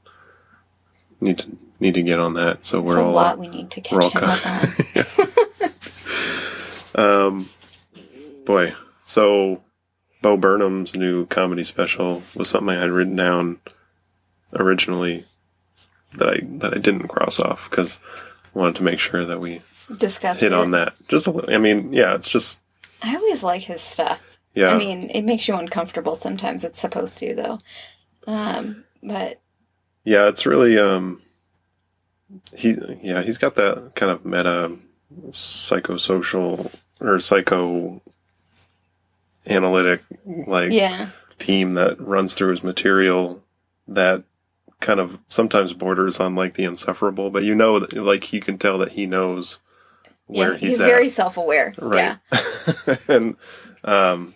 need 1.19 1.37
to 1.39 1.57
need 1.79 1.93
to 1.95 2.01
get 2.03 2.19
on 2.19 2.33
that. 2.35 2.65
So 2.65 2.81
we're 2.81 2.99
a 2.99 3.03
all 3.03 3.11
lot 3.11 3.37
we 3.37 3.47
need 3.47 3.71
to 3.71 3.81
we're 3.91 4.01
all 4.01 4.11
catch 4.11 4.23
up 4.23 4.39
kind 4.39 4.75
on. 4.95 5.69
Um, 6.93 7.47
boy, 8.45 8.73
so 9.05 9.63
Bo 10.21 10.35
Burnham's 10.35 10.95
new 10.95 11.25
comedy 11.27 11.63
special 11.63 12.21
was 12.35 12.49
something 12.49 12.75
I 12.75 12.79
had 12.81 12.89
written 12.91 13.15
down 13.15 13.59
originally 14.53 15.25
that 16.17 16.27
I 16.29 16.39
that 16.57 16.73
I 16.73 16.79
didn't 16.79 17.07
cross 17.07 17.39
off 17.39 17.69
because 17.69 17.99
I 18.53 18.59
wanted 18.59 18.75
to 18.75 18.83
make 18.83 18.99
sure 18.99 19.23
that 19.23 19.39
we 19.39 19.61
Discuss 19.97 20.39
hit 20.41 20.51
it. 20.51 20.53
on 20.53 20.71
that 20.71 20.93
just 21.07 21.27
a 21.27 21.31
little. 21.31 21.53
I 21.53 21.57
mean, 21.59 21.93
yeah, 21.93 22.13
it's 22.15 22.29
just 22.29 22.61
I 23.01 23.15
always 23.15 23.41
like 23.41 23.61
his 23.63 23.81
stuff. 23.81 24.30
Yeah, 24.53 24.73
I 24.73 24.77
mean, 24.77 25.09
it 25.09 25.23
makes 25.23 25.47
you 25.47 25.55
uncomfortable 25.55 26.15
sometimes. 26.15 26.63
It's 26.63 26.79
supposed 26.79 27.17
to, 27.19 27.33
though. 27.33 27.59
Um, 28.27 28.83
but 29.01 29.39
yeah, 30.03 30.27
it's 30.27 30.45
really 30.45 30.77
um, 30.77 31.21
he 32.55 32.75
yeah 33.01 33.21
he's 33.21 33.37
got 33.37 33.55
that 33.55 33.93
kind 33.95 34.11
of 34.11 34.25
meta 34.25 34.77
psychosocial 35.29 36.71
or 36.99 37.19
psycho 37.19 38.01
analytic 39.47 40.01
like 40.25 40.71
yeah, 40.71 41.09
theme 41.37 41.73
that 41.73 41.99
runs 41.99 42.35
through 42.35 42.51
his 42.51 42.63
material 42.63 43.43
that 43.87 44.23
kind 44.79 44.99
of 44.99 45.19
sometimes 45.27 45.73
borders 45.73 46.19
on 46.19 46.35
like 46.35 46.55
the 46.55 46.63
insufferable, 46.63 47.29
but 47.29 47.43
you 47.43 47.55
know, 47.55 47.79
that, 47.79 47.93
like 47.93 48.33
you 48.33 48.41
can 48.41 48.57
tell 48.57 48.77
that 48.79 48.93
he 48.93 49.05
knows 49.05 49.59
where 50.25 50.53
yeah, 50.53 50.57
he's, 50.57 50.71
he's 50.71 50.79
very 50.79 51.07
self-aware. 51.07 51.73
right? 51.79 52.17
Yeah, 52.31 52.95
and 53.07 53.35
um, 53.83 54.33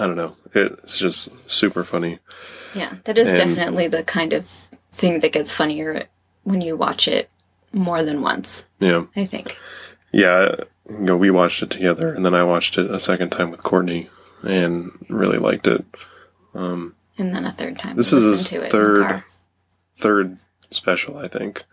I 0.00 0.06
don't 0.06 0.16
know, 0.16 0.34
it's 0.54 0.98
just 0.98 1.28
super 1.50 1.84
funny. 1.84 2.18
yeah, 2.74 2.94
that 3.04 3.18
is 3.18 3.28
And- 3.28 3.38
definitely 3.38 3.86
the 3.88 4.02
kind 4.02 4.32
of 4.32 4.48
thing 4.92 5.20
that 5.20 5.32
gets 5.32 5.54
funnier 5.54 6.04
when 6.44 6.60
you 6.60 6.76
watch 6.76 7.06
it 7.06 7.30
more 7.72 8.02
than 8.02 8.22
once. 8.22 8.64
Yeah, 8.80 9.04
I 9.14 9.24
think. 9.24 9.56
yeah. 10.12 10.54
You 10.88 10.98
know, 10.98 11.16
we 11.16 11.30
watched 11.30 11.62
it 11.62 11.70
together, 11.70 12.12
and 12.12 12.26
then 12.26 12.34
I 12.34 12.42
watched 12.42 12.76
it 12.76 12.90
a 12.90 12.98
second 12.98 13.30
time 13.30 13.52
with 13.52 13.62
Courtney, 13.62 14.10
and 14.42 14.90
really 15.08 15.38
liked 15.38 15.68
it. 15.68 15.84
And 16.54 16.94
then 17.34 17.44
a 17.44 17.52
third 17.52 17.76
time, 17.78 17.96
This 17.96 18.12
is 18.12 18.24
his 18.24 18.48
to 18.48 18.56
it 18.56 18.62
the 18.62 18.68
third- 18.70 19.22
third 20.00 20.38
special, 20.70 21.18
I 21.18 21.28
think, 21.28 21.64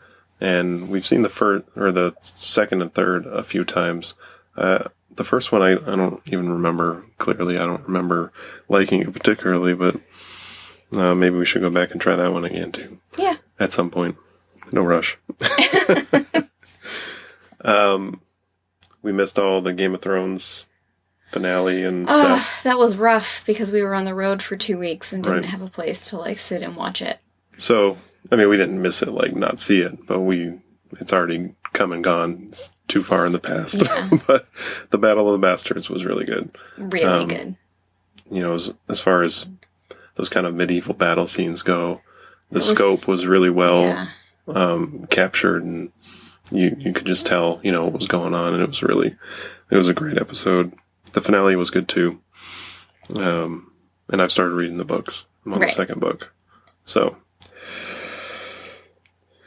and 0.42 0.90
we've 0.90 1.06
seen 1.06 1.22
the 1.24 1.30
first 1.30 1.66
or 1.76 1.92
the 1.92 2.14
second 2.22 2.82
and 2.82 2.94
third 2.94 3.26
a 3.26 3.44
few 3.44 3.64
times. 3.64 4.14
Uh, 4.56 4.90
the 5.18 5.24
first 5.24 5.52
one 5.52 5.62
I, 5.62 5.72
I 5.74 5.96
don't 5.96 6.22
even 6.28 6.50
remember 6.50 7.04
clearly. 7.18 7.58
I 7.58 7.66
don't 7.66 7.84
remember 7.86 8.32
liking 8.70 9.02
it 9.02 9.12
particularly, 9.14 9.74
but 9.74 9.96
uh, 10.94 11.14
maybe 11.16 11.36
we 11.38 11.46
should 11.46 11.62
go 11.62 11.70
back 11.70 11.92
and 11.92 12.00
try 12.02 12.16
that 12.16 12.32
one 12.34 12.46
again 12.46 12.72
too 12.72 13.00
Yeah, 13.18 13.36
at 13.60 13.72
some 13.74 13.90
point. 13.90 14.16
No 14.72 14.82
rush. 14.82 15.18
um, 17.64 18.22
we 19.02 19.12
missed 19.12 19.40
all 19.40 19.62
the 19.62 19.74
Game 19.74 19.96
of 19.96 20.02
Thrones 20.02 20.66
finale 21.26 21.84
and 21.84 22.08
Ugh, 22.10 22.40
stuff. 22.40 22.64
that 22.64 22.78
was 22.78 22.96
rough 22.96 23.46
because 23.46 23.72
we 23.72 23.82
were 23.82 23.94
on 23.94 24.06
the 24.06 24.16
road 24.16 24.42
for 24.42 24.56
two 24.56 24.78
weeks 24.78 25.12
and 25.12 25.24
didn't 25.24 25.42
Right. 25.42 25.46
have 25.50 25.62
a 25.62 25.68
place 25.68 26.10
to 26.10 26.18
like 26.18 26.38
sit 26.38 26.62
and 26.62 26.76
watch 26.76 27.02
it. 27.02 27.20
So, 27.58 27.98
I 28.32 28.36
mean, 28.36 28.50
we 28.50 28.58
didn't 28.58 28.82
miss 28.82 29.02
it, 29.02 29.10
like 29.10 29.36
not 29.36 29.60
see 29.60 29.82
it, 29.82 30.06
but 30.08 30.20
we, 30.22 30.54
it's 31.00 31.12
already 31.14 31.54
come 31.78 31.92
and 31.94 32.04
gone. 32.04 32.46
It's 32.50 32.74
too 32.88 33.02
far 33.04 33.26
in 33.26 33.32
the 33.32 33.40
past. 33.40 33.82
Yeah. 33.84 34.10
but 34.28 34.48
the 34.90 34.98
Battle 34.98 35.28
of 35.28 35.40
the 35.40 35.46
Bastards 35.48 35.90
was 35.90 36.04
really 36.06 36.26
good. 36.26 36.50
Really 36.78 37.04
Um, 37.06 37.28
good. 37.28 37.56
You 38.32 38.42
know, 38.42 38.54
as, 38.54 38.74
as 38.90 39.00
far 39.00 39.22
as 39.24 39.48
those 40.16 40.30
kind 40.30 40.46
of 40.46 40.54
medieval 40.56 40.94
battle 40.96 41.28
scenes 41.28 41.62
go, 41.62 42.02
the 42.50 42.56
was- 42.56 42.68
scope 42.70 43.08
was 43.08 43.26
really 43.26 43.50
well 43.50 43.84
yeah, 43.84 44.08
um, 44.48 45.06
captured 45.10 45.64
and 45.64 45.92
you, 46.52 46.76
you 46.80 46.94
could 46.94 47.06
just 47.08 47.26
tell, 47.28 47.60
you 47.64 47.72
know, 47.72 47.84
what 47.86 47.94
was 47.94 48.08
going 48.08 48.34
on. 48.34 48.54
And 48.54 48.64
it 48.64 48.68
was 48.68 48.82
really, 48.84 49.16
it 49.70 49.78
was 49.78 49.90
a 49.90 49.94
great 49.94 50.18
episode. 50.18 50.74
The 51.14 51.22
finale 51.22 51.56
was 51.56 51.70
good 51.72 51.88
too. 51.88 52.20
Um, 53.16 53.72
and 54.10 54.22
I've 54.22 54.32
started 54.32 54.54
reading 54.56 54.78
the 54.78 54.86
books. 54.86 55.26
I'm 55.46 55.54
on 55.54 55.60
Right. 55.60 55.68
the 55.70 55.74
second 55.74 56.00
book. 56.02 56.34
So, 56.86 57.18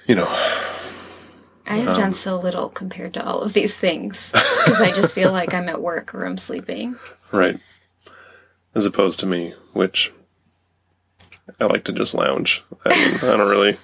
you 0.07 0.15
know, 0.15 0.27
I 1.71 1.77
have 1.77 1.91
um, 1.91 1.95
done 1.95 2.13
so 2.13 2.37
little 2.37 2.69
compared 2.69 3.15
to 3.15 3.25
all 3.25 3.43
of 3.43 3.53
these 3.53 3.79
things 3.79 4.33
because 4.33 4.81
I 4.81 4.91
just 4.91 5.15
feel 5.15 5.31
like 5.31 5.55
I'm 5.55 5.69
at 5.69 5.81
work 5.81 6.13
or 6.15 6.25
I'm 6.25 6.37
sleeping. 6.37 6.97
Right. 7.33 7.61
As 8.75 8.87
opposed 8.87 9.21
to 9.21 9.27
me, 9.27 9.55
which 9.73 10.13
I 11.61 11.67
like 11.67 11.85
to 11.85 11.93
just 11.93 12.13
lounge. 12.13 12.65
I, 12.85 13.19
I 13.23 13.37
don't 13.37 13.49
really. 13.49 13.79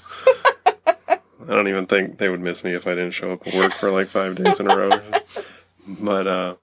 I 1.09 1.19
don't 1.47 1.69
even 1.69 1.87
think 1.87 2.19
they 2.19 2.28
would 2.28 2.40
miss 2.40 2.64
me 2.64 2.75
if 2.75 2.88
I 2.88 2.97
didn't 2.97 3.12
show 3.12 3.31
up 3.31 3.47
at 3.47 3.55
work 3.55 3.71
for 3.71 3.93
like 3.93 4.09
five 4.09 4.35
days 4.35 4.59
in 4.59 4.69
a 4.69 4.76
row. 4.76 5.00
But 5.87 6.26
uh, 6.26 6.55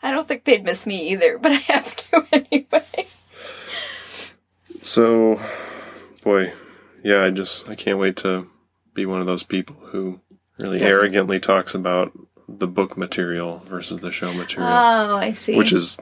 I 0.00 0.12
don't 0.12 0.28
think 0.28 0.44
they'd 0.44 0.62
miss 0.62 0.86
me 0.86 1.08
either, 1.08 1.38
but 1.38 1.50
I 1.50 1.56
have 1.56 1.96
to 1.96 2.24
anyway. 2.52 3.06
so, 4.80 5.40
boy, 6.22 6.52
yeah, 7.02 7.24
I 7.24 7.30
just 7.30 7.68
I 7.68 7.74
can't 7.74 7.98
wait 7.98 8.14
to 8.18 8.46
be 8.94 9.06
one 9.06 9.20
of 9.20 9.26
those 9.26 9.42
people 9.42 9.74
who 9.86 10.20
really 10.58 10.78
Doesn't- 10.78 10.92
arrogantly 10.92 11.40
talks 11.40 11.74
about 11.74 12.12
the 12.48 12.66
book 12.68 12.96
material 12.96 13.62
versus 13.68 14.00
the 14.00 14.12
show 14.12 14.32
material, 14.32 14.68
Oh, 14.70 15.16
I 15.16 15.32
see. 15.32 15.56
which 15.56 15.72
is 15.72 15.98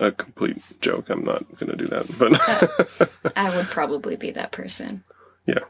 a 0.00 0.10
complete 0.10 0.56
joke. 0.80 1.10
I'm 1.10 1.24
not 1.24 1.44
going 1.58 1.70
to 1.70 1.76
do 1.76 1.86
that, 1.88 2.06
but 2.18 3.32
I 3.36 3.54
would 3.54 3.66
probably 3.66 4.16
be 4.16 4.30
that 4.32 4.50
person. 4.52 5.04
yeah. 5.46 5.60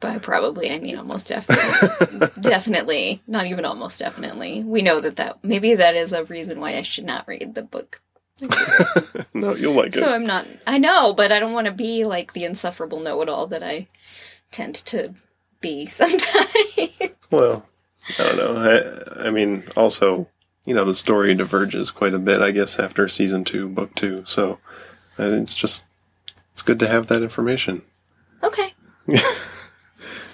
By 0.00 0.18
probably, 0.18 0.70
I 0.70 0.78
mean 0.78 0.96
almost 0.96 1.26
definitely. 1.26 2.28
definitely. 2.40 3.20
Not 3.26 3.46
even 3.46 3.64
almost 3.64 3.98
definitely. 3.98 4.62
We 4.62 4.80
know 4.80 5.00
that 5.00 5.16
that 5.16 5.42
maybe 5.42 5.74
that 5.74 5.96
is 5.96 6.12
a 6.12 6.22
reason 6.24 6.60
why 6.60 6.76
I 6.76 6.82
should 6.82 7.04
not 7.04 7.26
read 7.26 7.56
the 7.56 7.62
book. 7.62 8.00
no, 9.34 9.56
you'll 9.56 9.74
like 9.74 9.88
it. 9.88 9.94
So 9.98 10.08
I'm 10.08 10.24
not. 10.24 10.46
I 10.68 10.78
know, 10.78 11.12
but 11.14 11.32
I 11.32 11.40
don't 11.40 11.52
want 11.52 11.66
to 11.66 11.72
be 11.72 12.04
like 12.04 12.32
the 12.32 12.44
insufferable 12.44 13.00
know-it-all 13.00 13.48
that 13.48 13.64
I 13.64 13.88
tend 14.52 14.76
to 14.86 15.14
be 15.60 15.84
sometimes. 15.86 16.46
Well, 17.30 17.66
I 18.18 18.22
don't 18.22 18.36
know. 18.36 18.56
I, 19.20 19.26
I 19.28 19.30
mean, 19.30 19.64
also, 19.76 20.28
you 20.64 20.74
know, 20.74 20.84
the 20.84 20.94
story 20.94 21.34
diverges 21.34 21.90
quite 21.90 22.14
a 22.14 22.18
bit, 22.18 22.40
I 22.40 22.50
guess, 22.50 22.78
after 22.78 23.08
season 23.08 23.44
two, 23.44 23.68
book 23.68 23.94
two. 23.94 24.24
So 24.26 24.58
it's 25.18 25.54
just, 25.54 25.88
it's 26.52 26.62
good 26.62 26.78
to 26.80 26.88
have 26.88 27.06
that 27.08 27.22
information. 27.22 27.82
okay. 28.42 28.72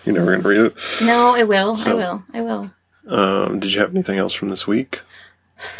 You're 0.05 0.15
never 0.15 0.33
going 0.33 0.43
to 0.43 0.49
read 0.49 0.61
it. 0.67 0.75
No, 1.03 1.35
I 1.35 1.45
will. 1.45 1.77
I 1.87 1.95
will. 1.95 2.25
I 2.35 2.43
will. 2.43 2.71
Um, 3.09 3.59
did 3.61 3.73
you 3.73 3.81
have 3.81 3.91
anything 3.91 4.19
else 4.19 4.35
from 4.35 4.51
this 4.51 4.67
week? 4.67 5.01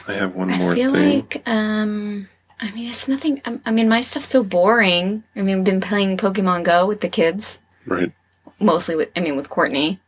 I 0.09 0.15
have 0.15 0.35
one 0.35 0.49
more 0.49 0.73
I 0.73 0.75
feel 0.77 0.93
thing. 0.93 1.17
like, 1.21 1.43
um, 1.47 2.29
I 2.61 2.71
mean, 2.71 2.89
it's 2.89 3.07
nothing. 3.09 3.43
I, 3.45 3.61
I 3.67 3.71
mean, 3.71 3.89
my 3.89 4.01
stuff's 4.01 4.29
so 4.29 4.43
boring. 4.43 5.25
I 5.37 5.43
mean, 5.43 5.59
I've 5.59 5.65
been 5.65 5.81
playing 5.81 6.17
Pokemon 6.17 6.63
Go 6.65 6.87
with 6.87 7.01
the 7.03 7.09
kids, 7.09 7.59
Right. 7.85 8.13
mostly 8.61 8.97
with, 8.97 9.11
I 9.15 9.21
mean, 9.21 9.37
with 9.37 9.51
Courtney. 9.51 10.01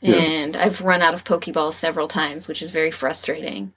Yeah. 0.00 0.14
And 0.16 0.56
I've 0.56 0.80
run 0.82 1.02
out 1.02 1.14
of 1.14 1.24
Pokeballs 1.24 1.72
several 1.72 2.06
times, 2.08 2.46
which 2.48 2.62
is 2.62 2.70
very 2.70 2.90
frustrating. 2.90 3.72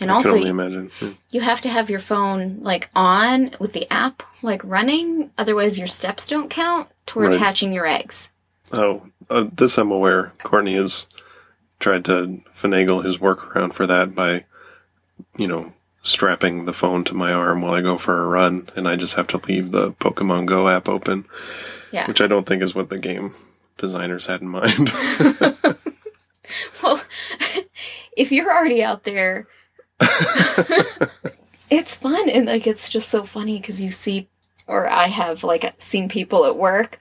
And 0.00 0.10
I 0.10 0.14
also, 0.14 0.34
you, 0.34 1.16
you 1.30 1.40
have 1.42 1.60
to 1.62 1.68
have 1.68 1.88
your 1.90 2.00
phone 2.00 2.58
like 2.62 2.90
on 2.94 3.52
with 3.60 3.72
the 3.72 3.90
app 3.92 4.22
like 4.42 4.62
running, 4.64 5.30
otherwise 5.38 5.78
your 5.78 5.86
steps 5.86 6.26
don't 6.26 6.50
count 6.50 6.88
towards 7.06 7.36
Right. 7.36 7.40
hatching 7.44 7.72
your 7.72 7.86
eggs. 7.86 8.28
Oh, 8.72 9.02
uh, 9.30 9.46
this 9.52 9.78
I'm 9.78 9.90
aware. 9.90 10.32
Courtney 10.42 10.74
has 10.74 11.06
tried 11.78 12.04
to 12.06 12.40
finagle 12.56 13.04
his 13.04 13.18
workaround 13.18 13.74
for 13.74 13.86
that 13.86 14.14
by, 14.14 14.44
you 15.36 15.46
know, 15.46 15.72
strapping 16.02 16.64
the 16.64 16.72
phone 16.72 17.04
to 17.04 17.14
my 17.14 17.32
arm 17.32 17.60
while 17.62 17.74
I 17.74 17.80
go 17.80 17.96
for 17.98 18.22
a 18.22 18.26
run, 18.26 18.68
and 18.74 18.88
I 18.88 18.96
just 18.96 19.14
have 19.14 19.26
to 19.28 19.38
leave 19.46 19.70
the 19.70 19.92
Pokemon 19.92 20.46
Go 20.46 20.68
app 20.68 20.88
open, 20.88 21.26
Yeah. 21.92 22.06
which 22.08 22.20
I 22.20 22.26
don't 22.26 22.46
think 22.46 22.62
is 22.62 22.74
what 22.74 22.88
the 22.88 22.98
game 22.98 23.34
designers 23.76 24.26
had 24.26 24.40
in 24.42 24.48
mind. 24.48 24.92
Well, 26.82 27.00
if 28.16 28.30
you're 28.32 28.52
already 28.52 28.82
out 28.82 29.04
there, 29.04 29.46
it's 31.70 31.94
fun 31.94 32.28
and 32.28 32.46
like 32.46 32.66
it's 32.66 32.88
just 32.88 33.08
so 33.08 33.24
funny 33.24 33.58
because 33.58 33.80
you 33.80 33.90
see, 33.90 34.28
or 34.66 34.88
I 34.88 35.06
have 35.08 35.44
like 35.44 35.72
seen 35.78 36.08
people 36.08 36.44
at 36.44 36.56
work, 36.56 36.98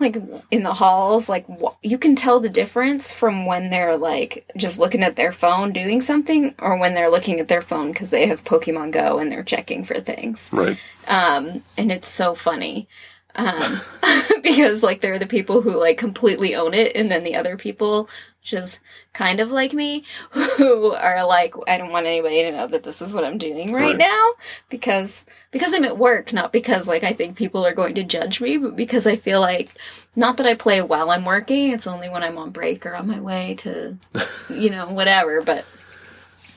like 0.00 0.16
in 0.50 0.62
the 0.62 0.72
halls, 0.74 1.28
like 1.28 1.46
wh- 1.48 1.74
you 1.82 1.98
can 1.98 2.16
tell 2.16 2.40
the 2.40 2.48
difference 2.48 3.12
from 3.12 3.44
when 3.46 3.70
they're 3.70 3.96
like 3.96 4.50
just 4.56 4.78
looking 4.78 5.02
at 5.02 5.16
their 5.16 5.32
phone 5.32 5.72
doing 5.72 6.00
something, 6.00 6.54
or 6.58 6.78
when 6.78 6.94
they're 6.94 7.10
looking 7.10 7.40
at 7.40 7.48
their 7.48 7.62
phone 7.62 7.88
because 7.92 8.10
they 8.10 8.26
have 8.26 8.44
Pokemon 8.44 8.92
Go 8.92 9.18
and 9.18 9.30
they're 9.30 9.42
checking 9.44 9.84
for 9.84 10.00
things. 10.00 10.48
right. 10.52 10.78
Um, 11.06 11.62
and 11.76 11.92
it's 11.92 12.08
so 12.08 12.34
funny. 12.34 12.88
Um, 13.36 13.80
because 14.42 14.82
like 14.82 15.00
they're 15.00 15.18
the 15.18 15.26
people 15.26 15.62
who 15.62 15.78
like 15.78 15.98
completely 15.98 16.54
own 16.54 16.74
it, 16.74 16.94
and 16.96 17.10
then 17.10 17.24
the 17.24 17.34
other 17.36 17.56
people, 17.56 18.08
which 18.40 18.52
is 18.52 18.80
kind 19.12 19.40
of 19.40 19.50
like 19.50 19.72
me, 19.72 20.04
who 20.56 20.92
are 20.94 21.26
like, 21.26 21.54
I 21.66 21.76
don't 21.78 21.90
want 21.90 22.06
anybody 22.06 22.42
to 22.42 22.52
know 22.52 22.66
that 22.68 22.84
this 22.84 23.02
is 23.02 23.12
what 23.14 23.24
I'm 23.24 23.38
doing 23.38 23.72
right, 23.72 23.82
Right. 23.82 23.98
now, 23.98 24.30
because 24.68 25.24
because 25.50 25.72
I'm 25.74 25.84
at 25.84 25.98
work, 25.98 26.32
not 26.32 26.52
because 26.52 26.86
like 26.86 27.02
I 27.04 27.12
think 27.12 27.36
people 27.36 27.66
are 27.66 27.74
going 27.74 27.94
to 27.96 28.04
judge 28.04 28.40
me, 28.40 28.56
but 28.56 28.76
because 28.76 29.06
I 29.06 29.16
feel 29.16 29.40
like 29.40 29.70
not 30.14 30.36
that 30.36 30.46
I 30.46 30.54
play 30.54 30.80
while 30.82 31.10
I'm 31.10 31.24
working. 31.24 31.72
It's 31.72 31.86
only 31.88 32.08
when 32.08 32.22
I'm 32.22 32.38
on 32.38 32.50
break 32.50 32.86
or 32.86 32.94
on 32.94 33.08
my 33.08 33.20
way 33.20 33.54
to, 33.58 33.96
you 34.50 34.70
know, 34.70 34.86
whatever. 34.90 35.42
But 35.42 35.66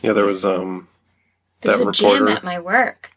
Yeah, 0.04 0.14
there 0.14 0.26
was 0.26 0.46
um 0.46 0.88
there's 1.62 1.80
that 1.80 1.88
a 1.88 1.92
gym 1.92 2.10
reporter. 2.12 2.30
at 2.38 2.44
my 2.44 2.60
work. 2.60 3.12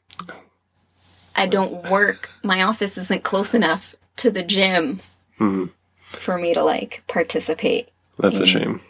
I 1.41 1.47
don't 1.47 1.89
work. 1.91 2.31
My 2.43 2.63
office 2.63 2.97
isn't 2.99 3.25
close 3.25 3.55
enough 3.55 3.95
to 4.17 4.31
the 4.31 4.43
gym 4.43 5.01
mhm, 5.39 5.71
for 6.11 6.39
me 6.39 6.55
to 6.55 6.63
like 6.63 7.03
participate. 7.09 7.89
that's 8.19 8.41
a 8.41 8.45
Mm. 8.45 8.47
shame. 8.47 8.81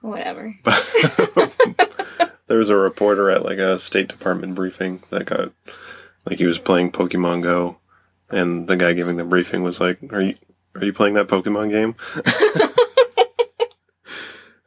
Whatever. 0.00 0.56
There 2.48 2.58
was 2.58 2.70
a 2.70 2.76
reporter 2.76 3.28
at 3.28 3.44
like 3.44 3.58
a 3.58 3.76
State 3.76 4.06
Department 4.06 4.54
briefing 4.54 5.02
that 5.10 5.24
got 5.26 5.50
like 6.24 6.38
he 6.38 6.46
was 6.46 6.58
playing 6.58 6.92
Pokemon 6.92 7.42
Go, 7.42 7.78
and 8.30 8.68
the 8.68 8.76
guy 8.76 8.92
giving 8.92 9.16
the 9.16 9.24
briefing 9.24 9.64
was 9.64 9.80
like, 9.80 9.98
"Are 10.12 10.20
you 10.22 10.36
are 10.76 10.84
you 10.84 10.92
playing 10.92 11.14
that 11.14 11.26
Pokemon 11.26 11.70
game?" 11.70 11.96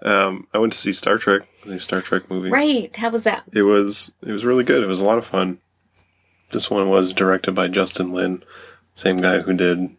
um, 0.01 0.45
I 0.53 0.57
went 0.57 0.73
to 0.73 0.79
see 0.79 0.91
Star 0.91 1.17
Trek, 1.17 1.43
the 1.65 1.79
Star 1.79 2.01
Trek 2.01 2.29
movie. 2.29 2.49
Right. 2.49 2.93
How 2.95 3.09
was 3.11 3.23
that? 3.23 3.43
It 3.53 3.61
was 3.63 4.11
it 4.27 4.31
was 4.33 4.43
really 4.43 4.65
good. 4.65 4.83
It 4.83 4.88
was 4.88 4.99
a 4.99 5.05
lot 5.05 5.17
of 5.17 5.25
fun. 5.25 5.59
This 6.51 6.70
one 6.70 6.89
was 6.89 7.13
directed 7.13 7.53
by 7.53 7.68
Justin 7.68 8.12
Lin, 8.12 8.44
same 8.96 9.18
guy 9.18 9.39
who 9.39 9.53
did 9.53 9.96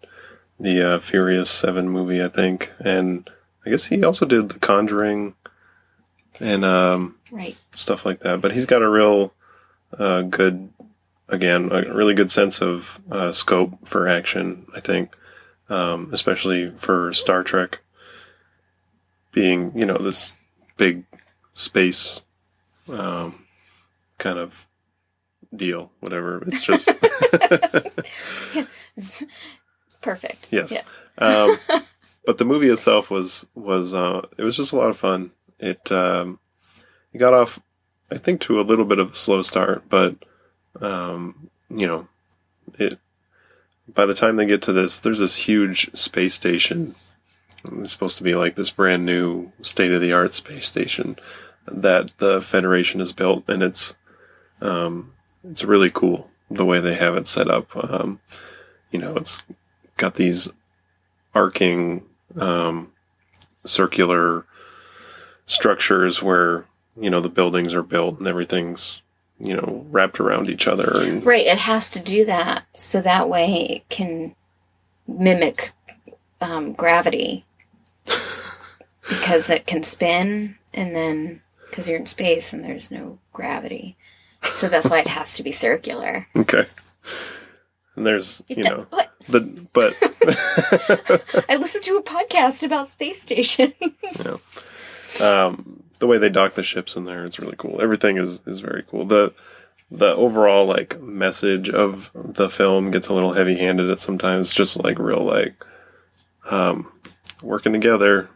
the 0.58 0.82
uh, 0.94 0.98
Furious 0.98 1.48
Seven 1.50 1.88
movie, 1.88 2.22
I 2.22 2.28
think, 2.28 2.70
and 2.80 3.28
I 3.64 3.70
guess 3.70 3.86
he 3.86 4.02
also 4.04 4.26
did 4.26 4.48
The 4.48 4.58
Conjuring 4.58 5.34
and 6.40 6.64
um, 6.64 7.16
Right. 7.30 7.56
stuff 7.74 8.04
like 8.04 8.20
that. 8.20 8.40
But 8.40 8.52
he's 8.52 8.66
got 8.66 8.82
a 8.82 8.88
real 8.88 9.32
uh, 9.96 10.22
good, 10.22 10.70
again, 11.28 11.70
a 11.72 11.94
really 11.94 12.14
good 12.14 12.30
sense 12.30 12.60
of 12.60 13.00
uh, 13.10 13.32
scope 13.32 13.86
for 13.86 14.08
action. 14.08 14.66
I 14.74 14.80
think, 14.80 15.14
um, 15.68 16.10
especially 16.12 16.70
for 16.76 17.12
Star 17.12 17.42
Trek 17.44 17.80
being, 19.32 19.72
you 19.76 19.86
know, 19.86 19.98
this 19.98 20.34
big 20.76 21.04
space 21.54 22.24
um, 22.88 23.44
kind 24.18 24.38
of 24.38 24.66
deal. 25.54 25.90
Whatever. 26.00 26.42
It's 26.46 26.64
just 26.64 26.88
Perfect. 30.00 30.48
Yes. 30.50 30.72
Yeah. 30.72 30.82
um, 31.18 31.56
but 32.26 32.38
the 32.38 32.44
movie 32.44 32.68
itself 32.68 33.10
was 33.10 33.46
was 33.54 33.94
uh, 33.94 34.22
it 34.36 34.44
was 34.44 34.56
just 34.56 34.72
a 34.72 34.76
lot 34.76 34.90
of 34.90 34.96
fun. 34.96 35.32
It 35.58 35.90
um, 35.92 36.38
it 37.12 37.18
got 37.18 37.34
off, 37.34 37.60
I 38.10 38.18
think, 38.18 38.40
to 38.42 38.60
a 38.60 38.62
little 38.62 38.84
bit 38.84 38.98
of 38.98 39.12
a 39.12 39.16
slow 39.16 39.42
start, 39.42 39.84
but 39.88 40.16
um, 40.80 41.50
you 41.68 41.86
know, 41.86 42.08
it 42.78 42.98
by 43.92 44.06
the 44.06 44.14
time 44.14 44.36
they 44.36 44.46
get 44.46 44.62
to 44.62 44.72
this, 44.72 45.00
there's 45.00 45.18
this 45.18 45.36
huge 45.36 45.94
space 45.94 46.34
station. 46.34 46.94
It's 47.72 47.92
supposed 47.92 48.16
to 48.18 48.24
be 48.24 48.34
like 48.34 48.56
this 48.56 48.70
brand 48.70 49.04
new 49.04 49.52
state 49.60 49.92
of 49.92 50.00
the 50.00 50.12
art 50.14 50.32
space 50.32 50.66
station 50.66 51.18
that 51.66 52.12
the 52.18 52.40
Federation 52.40 53.00
has 53.00 53.12
built, 53.12 53.48
and 53.48 53.62
it's 53.62 53.94
um, 54.62 55.12
it's 55.44 55.64
really 55.64 55.90
cool 55.90 56.30
the 56.50 56.64
way 56.64 56.80
they 56.80 56.94
have 56.94 57.16
it 57.16 57.26
set 57.26 57.48
up. 57.48 57.74
Um, 57.76 58.20
you 58.90 58.98
know, 58.98 59.16
it's 59.16 59.42
got 59.96 60.14
these 60.14 60.48
arcing 61.34 62.04
um, 62.38 62.92
circular 63.64 64.44
structures 65.46 66.22
where 66.22 66.64
you 66.98 67.10
know 67.10 67.20
the 67.20 67.28
buildings 67.28 67.74
are 67.74 67.82
built 67.82 68.18
and 68.18 68.26
everything's 68.26 69.02
you 69.38 69.54
know 69.56 69.84
wrapped 69.90 70.20
around 70.20 70.48
each 70.48 70.68
other 70.68 71.02
and 71.02 71.24
Right. 71.24 71.46
It 71.46 71.58
has 71.58 71.90
to 71.92 72.00
do 72.00 72.24
that 72.26 72.66
so 72.76 73.00
that 73.00 73.28
way 73.28 73.66
it 73.70 73.88
can 73.88 74.34
mimic 75.08 75.72
um, 76.40 76.72
gravity 76.72 77.44
because 79.08 79.50
it 79.50 79.66
can 79.66 79.82
spin 79.82 80.56
and 80.72 80.94
then 80.94 81.42
because 81.68 81.88
you're 81.88 81.98
in 81.98 82.06
space 82.06 82.52
and 82.52 82.64
there's 82.64 82.90
no 82.90 83.18
gravity. 83.32 83.96
So 84.52 84.68
that's 84.68 84.88
why 84.88 85.00
it 85.00 85.08
has 85.08 85.36
to 85.36 85.42
be 85.42 85.52
circular. 85.52 86.26
okay 86.36 86.66
and 88.00 88.06
there's 88.06 88.42
you 88.48 88.62
know 88.62 88.86
what? 88.90 89.12
the 89.28 89.40
but 89.72 89.94
I 91.50 91.56
listened 91.56 91.84
to 91.84 91.96
a 91.96 92.02
podcast 92.02 92.64
about 92.64 92.88
space 92.88 93.20
stations. 93.20 93.74
Yeah. 94.24 94.36
Um, 95.20 95.82
the 95.98 96.06
way 96.06 96.16
they 96.16 96.30
dock 96.30 96.54
the 96.54 96.62
ships 96.62 96.96
in 96.96 97.04
there, 97.04 97.24
it's 97.24 97.38
really 97.38 97.56
cool. 97.58 97.82
Everything 97.82 98.16
is 98.16 98.42
is 98.46 98.60
very 98.60 98.84
cool. 98.88 99.04
The 99.04 99.34
the 99.90 100.14
overall 100.14 100.64
like 100.64 101.00
message 101.02 101.68
of 101.68 102.10
the 102.14 102.48
film 102.48 102.90
gets 102.90 103.08
a 103.08 103.14
little 103.14 103.32
heavy 103.32 103.56
handed 103.56 103.90
at 103.90 104.00
sometimes. 104.00 104.46
It's 104.46 104.54
just 104.54 104.82
like 104.82 104.98
real 104.98 105.22
like 105.22 105.62
um, 106.50 106.90
working 107.42 107.74
together 107.74 108.30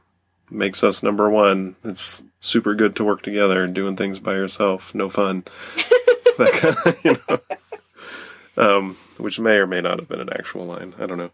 makes 0.51 0.83
us 0.85 1.03
number 1.03 1.29
one. 1.31 1.77
It's 1.85 2.23
super 2.41 2.75
good 2.75 2.97
to 2.97 3.05
work 3.05 3.23
together. 3.23 3.67
Doing 3.67 3.97
things 3.97 4.19
by 4.19 4.35
yourself, 4.35 4.95
no 4.95 5.09
fun. 5.11 5.45
that 6.39 6.53
kind 6.53 6.77
of, 6.87 7.05
you 7.05 7.17
know. 7.29 7.41
Um, 8.57 8.97
which 9.19 9.41
may 9.41 9.57
or 9.57 9.67
may 9.67 9.81
not 9.81 9.99
have 9.99 10.09
been 10.09 10.21
an 10.21 10.31
actual 10.33 10.67
line. 10.67 10.95
I 11.01 11.07
don't 11.07 11.19
know. 11.19 11.31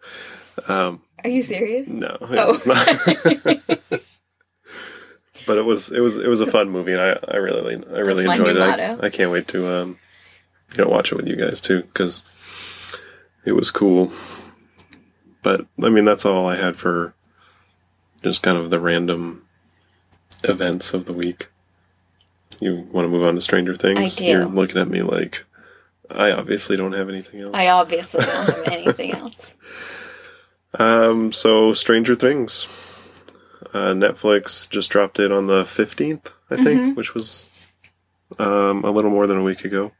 Um, 0.69 1.03
Are 1.23 1.29
you 1.31 1.43
serious? 1.43 1.87
no, 1.89 2.17
it 2.21 2.39
Oh. 2.39 2.53
was 2.53 2.67
not. 2.67 2.87
but 5.47 5.59
it 5.59 5.65
was 5.65 5.91
it 5.91 6.01
was 6.01 6.17
it 6.19 6.29
was 6.29 6.41
a 6.41 6.47
fun 6.47 6.71
movie, 6.71 6.93
and 6.93 7.01
I 7.01 7.19
I 7.29 7.37
really 7.37 7.77
I 7.77 7.99
really 8.01 8.25
That's 8.25 8.39
enjoyed 8.39 8.57
it. 8.57 8.63
I, 9.03 9.07
I 9.07 9.11
can't 9.11 9.31
wait 9.31 9.49
to 9.49 9.69
um 9.69 9.99
you 10.77 10.85
know 10.85 10.91
watch 10.91 11.13
it 11.13 11.17
with 11.17 11.27
you 11.29 11.37
guys 11.37 11.61
too 11.61 11.83
because 11.83 12.25
it 13.45 13.53
was 13.53 13.71
cool. 13.71 14.13
But 15.43 15.67
I 15.83 15.89
mean, 15.89 16.05
that's 16.05 16.27
all 16.27 16.47
I 16.47 16.57
had 16.57 16.77
for 16.77 17.15
just 18.23 18.43
kind 18.43 18.57
of 18.59 18.71
the 18.71 18.81
random 18.81 19.47
events 20.45 20.95
of 20.95 21.07
the 21.07 21.13
week. 21.13 21.49
You 22.61 22.87
want 22.93 23.05
to 23.07 23.09
move 23.09 23.25
on 23.25 23.35
to 23.37 23.41
Stranger 23.41 23.75
Things? 23.77 24.17
I 24.17 24.19
do. 24.19 24.25
You're 24.25 24.45
looking 24.47 24.79
at 24.79 24.89
me 24.89 25.03
like 25.03 25.45
I 26.11 26.33
obviously 26.33 26.77
don't 26.77 26.93
have 26.93 27.09
anything 27.09 27.41
else. 27.41 27.55
I 27.55 27.69
obviously 27.69 28.25
don't 28.25 28.49
have 28.49 28.69
anything 28.69 29.13
else. 29.13 29.55
Um, 30.79 31.33
so 31.33 31.73
Stranger 31.73 32.15
Things, 32.15 32.69
uh, 33.75 33.93
Netflix 33.93 34.69
just 34.71 34.89
dropped 34.91 35.19
it 35.19 35.33
on 35.33 35.49
the 35.49 35.65
fifteenth, 35.65 36.33
I 36.49 36.63
think, 36.63 36.81
Mm-hmm. 36.81 36.95
which 36.95 37.13
was 37.13 37.47
um, 38.39 38.85
a 38.85 38.91
little 38.93 39.11
more 39.11 39.27
than 39.27 39.39
a 39.39 39.43
week 39.43 39.65
ago, 39.65 39.91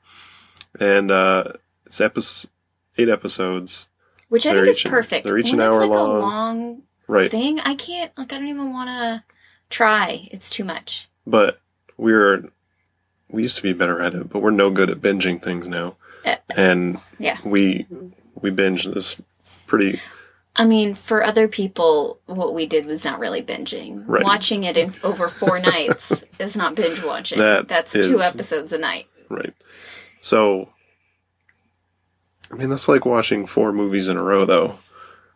and 0.79 1.11
uh, 1.11 1.55
it's 1.87 2.01
episode 2.01 2.51
eight 2.99 3.09
episodes. 3.09 3.89
Which 4.29 4.47
I 4.47 4.53
They're 4.53 4.65
think 4.65 4.77
is 4.77 4.87
each 4.87 4.91
perfect. 4.91 5.27
they're 5.27 5.39
each 5.39 5.53
an 5.53 5.59
it's 5.59 5.67
hour 5.67 5.81
like 5.81 5.91
long. 5.91 6.17
a 6.17 6.21
long 6.21 6.83
Right. 7.11 7.31
thing, 7.31 7.61
I 7.61 7.75
can't 7.75 8.11
like 8.17 8.33
I 8.33 8.39
don't 8.39 8.49
even 8.49 8.73
wanna 8.73 9.25
try. 9.69 10.29
It's 10.31 10.49
too 10.51 10.65
much. 10.65 11.09
But 11.27 11.61
we're 11.97 12.45
we 13.29 13.43
used 13.43 13.57
to 13.57 13.63
be 13.63 13.73
better 13.73 14.01
at 14.01 14.15
it, 14.15 14.29
but 14.31 14.41
we're 14.43 14.51
no 14.51 14.71
good 14.71 14.91
at 14.91 15.01
binging 15.01 15.41
things 15.43 15.69
now, 15.69 15.97
Uh, 16.25 16.37
and 16.57 16.99
yeah. 17.19 17.39
we 17.45 17.87
we 18.41 18.51
binge 18.51 18.87
this 18.87 19.21
pretty 19.67 20.01
I 20.57 20.65
mean, 20.65 20.95
for 20.97 21.23
other 21.23 21.47
people, 21.47 22.19
what 22.27 22.55
we 22.55 22.67
did 22.67 22.85
was 22.85 23.05
not 23.05 23.21
really 23.21 23.41
binging. 23.43 24.03
Right. 24.07 24.25
Watching 24.25 24.65
it 24.65 24.77
in 24.77 24.93
over 25.05 25.29
four 25.29 25.61
nights 25.75 26.23
is 26.41 26.57
not 26.57 26.75
binge 26.75 27.03
watching. 27.05 27.39
That 27.39 27.69
That's 27.69 27.95
is- 27.95 28.07
two 28.07 28.21
episodes 28.21 28.73
a 28.73 28.79
night. 28.79 29.07
right. 29.29 29.55
So, 30.21 30.69
I 32.51 32.57
mean, 32.57 32.69
that's 32.69 32.89
like 32.89 33.07
watching 33.07 33.47
four 33.47 33.73
movies 33.73 34.09
in 34.09 34.17
a 34.17 34.23
row, 34.23 34.45
though. 34.45 34.79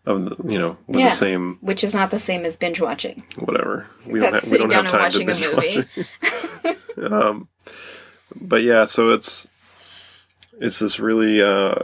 Of 0.07 0.25
the, 0.27 0.53
you 0.53 0.59
know, 0.59 0.77
with 0.87 0.99
Yeah. 0.99 1.09
the 1.09 1.15
same 1.15 1.59
Which 1.63 1.83
is 1.83 1.95
not 1.95 2.11
the 2.11 2.19
same 2.19 2.45
as 2.45 2.57
binge 2.57 2.81
watching. 2.81 3.25
whatever. 3.37 3.87
We 4.07 4.21
That's 4.21 4.51
don't, 4.51 4.61
ha- 4.61 4.67
we 4.67 4.75
don't 4.75 4.85
have 4.85 4.93
time 4.93 5.11
to 5.11 5.25
watching 5.25 5.31
a 5.31 5.35
binge 5.35 5.87
movie. 6.99 7.07
um, 7.15 7.49
but 8.37 8.63
yeah, 8.63 8.85
so 8.85 9.11
it's 9.11 9.49
it's 10.61 10.79
this 10.79 11.01
really 11.01 11.41
uh, 11.43 11.77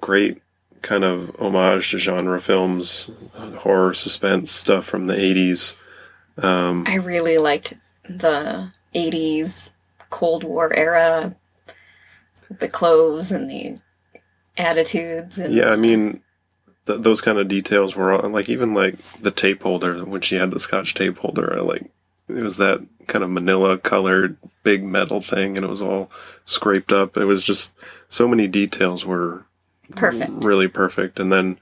great 0.00 0.40
kind 0.82 1.04
of 1.04 1.34
homage 1.38 1.90
to 1.90 1.98
genre 1.98 2.40
films, 2.40 3.10
horror, 3.58 3.92
suspense 3.94 4.50
stuff 4.52 4.84
from 4.86 5.06
the 5.06 5.14
'80s. 5.14 5.74
Um, 6.42 6.84
I 6.86 6.96
really 6.96 7.38
liked 7.38 7.74
the 8.08 8.72
80s 8.94 9.72
Cold 10.10 10.44
War 10.44 10.72
era, 10.74 11.34
the 12.50 12.68
clothes 12.68 13.32
and 13.32 13.50
the 13.50 13.78
attitudes. 14.56 15.38
And 15.38 15.52
yeah, 15.54 15.70
I 15.70 15.76
mean, 15.76 16.20
th- 16.86 17.00
those 17.00 17.20
kind 17.20 17.38
of 17.38 17.48
details 17.48 17.94
were 17.94 18.12
all, 18.12 18.28
like 18.28 18.48
even 18.48 18.74
like 18.74 18.98
the 19.20 19.30
tape 19.30 19.62
holder 19.62 20.04
when 20.04 20.20
she 20.20 20.36
had 20.36 20.50
the 20.50 20.60
Scotch 20.60 20.94
tape 20.94 21.18
holder. 21.18 21.56
I 21.56 21.60
like 21.60 21.90
it 22.28 22.42
was 22.42 22.56
that 22.56 22.84
kind 23.06 23.22
of 23.22 23.30
manila 23.30 23.78
colored 23.78 24.36
big 24.62 24.82
metal 24.84 25.20
thing, 25.20 25.56
and 25.56 25.64
it 25.64 25.68
was 25.68 25.82
all 25.82 26.10
scraped 26.44 26.92
up. 26.92 27.16
It 27.16 27.24
was 27.24 27.44
just 27.44 27.74
so 28.08 28.26
many 28.26 28.48
details 28.48 29.04
were 29.04 29.44
perfect. 29.94 30.32
really 30.32 30.68
perfect. 30.68 31.20
And 31.20 31.32
then, 31.32 31.58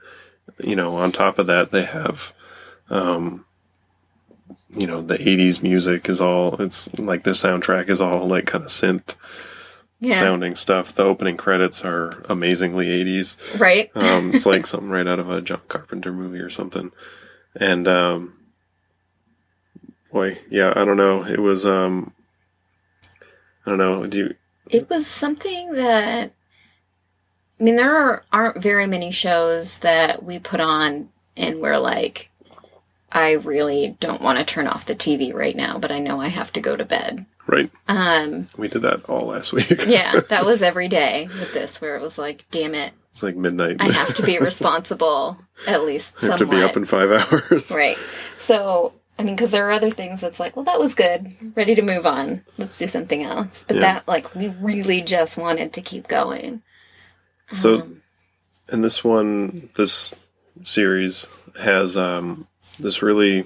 you 0.63 0.77
know, 0.77 0.97
on 0.97 1.13
top 1.13 1.39
of 1.39 1.47
that, 1.49 1.71
they 1.71 1.85
have, 1.85 2.33
um, 2.89 3.45
you 4.71 4.87
know, 4.87 5.03
the 5.03 5.19
80s 5.19 5.63
music 5.63 6.09
is 6.09 6.21
all, 6.21 6.61
it's 6.61 6.99
like 6.99 7.25
the 7.25 7.33
soundtrack 7.33 7.89
is 7.89 8.01
all 8.01 8.27
like 8.27 8.47
kind 8.47 8.65
of 8.65 8.71
synth 8.71 9.15
Yeah. 10.05 10.14
sounding 10.19 10.55
stuff. 10.57 10.95
The 10.95 11.03
opening 11.03 11.37
credits 11.37 11.85
are 11.85 12.23
amazingly 12.29 12.87
80s. 12.87 13.59
right? 13.61 13.90
Um, 13.95 14.35
it's 14.35 14.47
like 14.47 14.67
something 14.67 14.90
right 14.90 15.07
out 15.07 15.19
of 15.19 15.31
a 15.31 15.40
John 15.40 15.61
Carpenter 15.69 16.12
movie 16.12 16.40
or 16.40 16.51
something. 16.51 16.93
And, 17.57 17.87
um, 17.88 18.35
boy, 20.12 20.38
yeah, 20.51 20.73
I 20.77 20.85
don't 20.85 20.97
know. 20.97 21.25
It 21.25 21.40
was, 21.40 21.67
um, 21.67 22.12
I 23.67 23.71
don't 23.71 23.79
know. 23.79 24.07
Do 24.07 24.19
you, 24.19 24.35
It 24.71 24.90
was 24.90 25.07
something 25.07 25.73
that 25.75 26.33
I 27.59 27.62
mean 27.62 27.77
there 27.77 27.97
are, 27.97 28.25
aren't 28.33 28.62
very 28.62 28.87
many 28.87 29.11
shows 29.11 29.79
that 29.79 30.23
we 30.23 30.38
put 30.38 30.61
on 30.61 31.09
and 31.37 31.61
we're 31.61 31.79
like 31.79 32.31
I 33.11 33.33
really 33.33 33.97
don't 34.01 34.21
want 34.21 34.38
to 34.38 34.45
turn 34.45 34.67
off 34.67 34.87
the 34.87 34.97
TV 34.97 35.33
right 35.33 35.55
now, 35.55 35.79
but 35.79 35.93
I 35.93 36.01
know 36.01 36.21
I 36.21 36.29
have 36.29 36.53
to 36.55 36.61
go 36.61 36.75
to 36.77 36.85
bed. 36.85 37.27
Right? 37.46 37.70
Um 37.88 38.48
We 38.57 38.68
did 38.68 38.83
that 38.83 39.04
all 39.04 39.26
last 39.26 39.52
week. 39.52 39.85
yeah, 39.87 40.20
that 40.28 40.44
was 40.44 40.62
every 40.70 40.88
day 40.88 41.26
with 41.38 41.52
this 41.52 41.80
where 41.80 41.96
it 41.96 42.02
was 42.02 42.18
like, 42.18 42.44
damn 42.50 42.74
it, 42.74 42.92
it's 43.11 43.22
like 43.22 43.37
midnight. 43.37 43.76
I 43.80 43.90
have 43.92 44.14
to 44.14 44.22
be 44.22 44.38
responsible 44.50 45.38
at 45.66 45.85
least 45.85 46.16
I 46.22 46.26
have 46.26 46.38
somewhat. 46.38 46.52
to 46.54 46.59
be 46.59 46.62
up 46.64 46.76
in 46.76 46.85
five 46.85 47.11
hours. 47.11 47.70
Right. 47.70 47.96
So, 48.38 48.92
I 49.18 49.22
mean, 49.22 49.37
because 49.37 49.52
there 49.52 49.68
are 49.68 49.72
other 49.72 49.90
things 49.90 50.20
that's 50.20 50.40
like, 50.40 50.57
well, 50.57 50.64
that 50.64 50.80
was 50.80 50.94
good. 50.96 51.30
Ready 51.54 51.76
to 51.76 51.83
move 51.83 52.04
on. 52.07 52.42
Let's 52.59 52.76
do 52.76 52.88
something 52.88 53.22
else. 53.22 53.64
But 53.68 53.76
Yeah. 53.76 53.80
that, 53.83 54.09
like, 54.09 54.35
we 54.35 54.48
really 54.48 55.00
just 55.00 55.38
wanted 55.38 55.72
to 55.74 55.80
keep 55.80 56.09
going. 56.09 56.62
So, 57.52 57.83
Um, 57.83 58.02
and 58.68 58.83
this 58.83 59.04
one, 59.04 59.68
this 59.76 60.12
series 60.64 61.28
has 61.61 61.96
um, 61.96 62.48
this 62.80 63.00
really, 63.02 63.44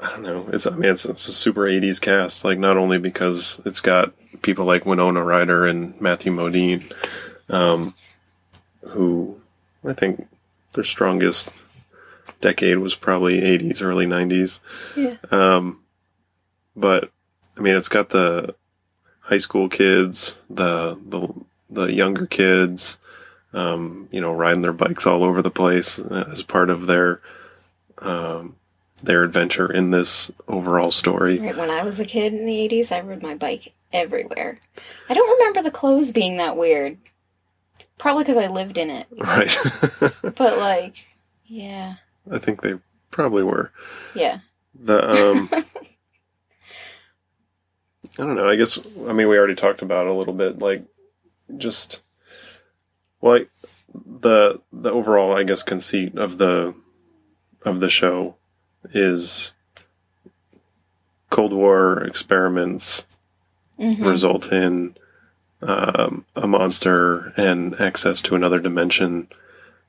I 0.00 0.10
don't 0.10 0.22
know. 0.22 0.48
It's 0.52 0.66
I 0.66 0.70
mean, 0.70 0.90
it's, 0.90 1.04
it's 1.04 1.26
a 1.26 1.32
super 1.32 1.62
'80s 1.62 2.00
cast. 2.00 2.44
Like 2.44 2.58
not 2.58 2.76
only 2.76 2.98
because 2.98 3.60
it's 3.64 3.80
got 3.80 4.12
people 4.42 4.64
like 4.64 4.86
Winona 4.86 5.22
Ryder 5.22 5.66
and 5.66 6.00
Matthew 6.00 6.32
Modine, 6.32 6.92
um, 7.48 7.94
who 8.82 9.40
I 9.84 9.94
think 9.94 10.28
their 10.74 10.84
strongest 10.84 11.54
decade 12.40 12.78
was 12.78 12.94
probably 12.94 13.40
'80s, 13.40 13.82
early 13.82 14.06
'90s. 14.06 14.60
Yeah. 14.96 15.16
Um, 15.32 15.80
but 16.76 17.10
I 17.56 17.60
mean, 17.60 17.74
it's 17.74 17.88
got 17.88 18.10
the 18.10 18.54
high 19.20 19.38
school 19.38 19.68
kids, 19.68 20.40
the 20.48 20.96
the 21.08 21.28
the 21.70 21.92
younger 21.92 22.26
kids, 22.26 22.98
um, 23.52 24.08
you 24.12 24.20
know, 24.20 24.32
riding 24.32 24.62
their 24.62 24.72
bikes 24.72 25.06
all 25.06 25.24
over 25.24 25.42
the 25.42 25.50
place 25.50 25.98
as 25.98 26.42
part 26.44 26.70
of 26.70 26.86
their 26.86 27.20
um, 27.98 28.54
their 29.02 29.22
adventure 29.22 29.70
in 29.70 29.90
this 29.90 30.30
overall 30.46 30.90
story. 30.90 31.38
right 31.38 31.56
when 31.56 31.70
I 31.70 31.82
was 31.82 32.00
a 32.00 32.04
kid 32.04 32.34
in 32.34 32.46
the 32.46 32.68
80s, 32.68 32.92
I 32.92 33.00
rode 33.00 33.22
my 33.22 33.34
bike 33.34 33.72
everywhere. 33.92 34.58
I 35.08 35.14
don't 35.14 35.38
remember 35.38 35.62
the 35.62 35.70
clothes 35.70 36.12
being 36.12 36.36
that 36.38 36.56
weird. 36.56 36.98
Probably 37.96 38.24
because 38.24 38.36
I 38.36 38.48
lived 38.48 38.78
in 38.78 38.90
it. 38.90 39.06
Right. 39.16 39.56
But, 40.36 40.58
like, 40.58 40.94
yeah. 41.46 41.96
I 42.30 42.38
think 42.38 42.62
they 42.62 42.74
probably 43.10 43.42
were. 43.42 43.72
Yeah. 44.14 44.40
The 44.74 45.10
um 45.10 45.48
I 48.18 48.22
don't 48.24 48.36
know. 48.36 48.48
I 48.48 48.56
guess 48.56 48.78
I 49.08 49.12
mean 49.12 49.28
we 49.28 49.38
already 49.38 49.54
talked 49.54 49.82
about 49.82 50.06
it 50.06 50.10
a 50.10 50.14
little 50.14 50.34
bit 50.34 50.58
like 50.58 50.84
just 51.56 52.00
well 53.20 53.32
like, 53.34 53.50
the 53.92 54.60
the 54.72 54.92
overall 54.92 55.36
I 55.36 55.42
guess 55.42 55.62
conceit 55.62 56.16
of 56.16 56.38
the 56.38 56.74
of 57.62 57.80
the 57.80 57.88
show 57.88 58.36
is 58.92 59.52
Cold 61.30 61.52
War 61.52 62.02
experiments 62.04 63.04
hmm 63.78 64.04
result 64.04 64.52
in 64.52 64.96
um, 65.62 66.24
a 66.34 66.46
monster 66.48 67.32
and 67.36 67.80
access 67.80 68.20
to 68.22 68.34
another 68.34 68.58
dimension 68.60 69.28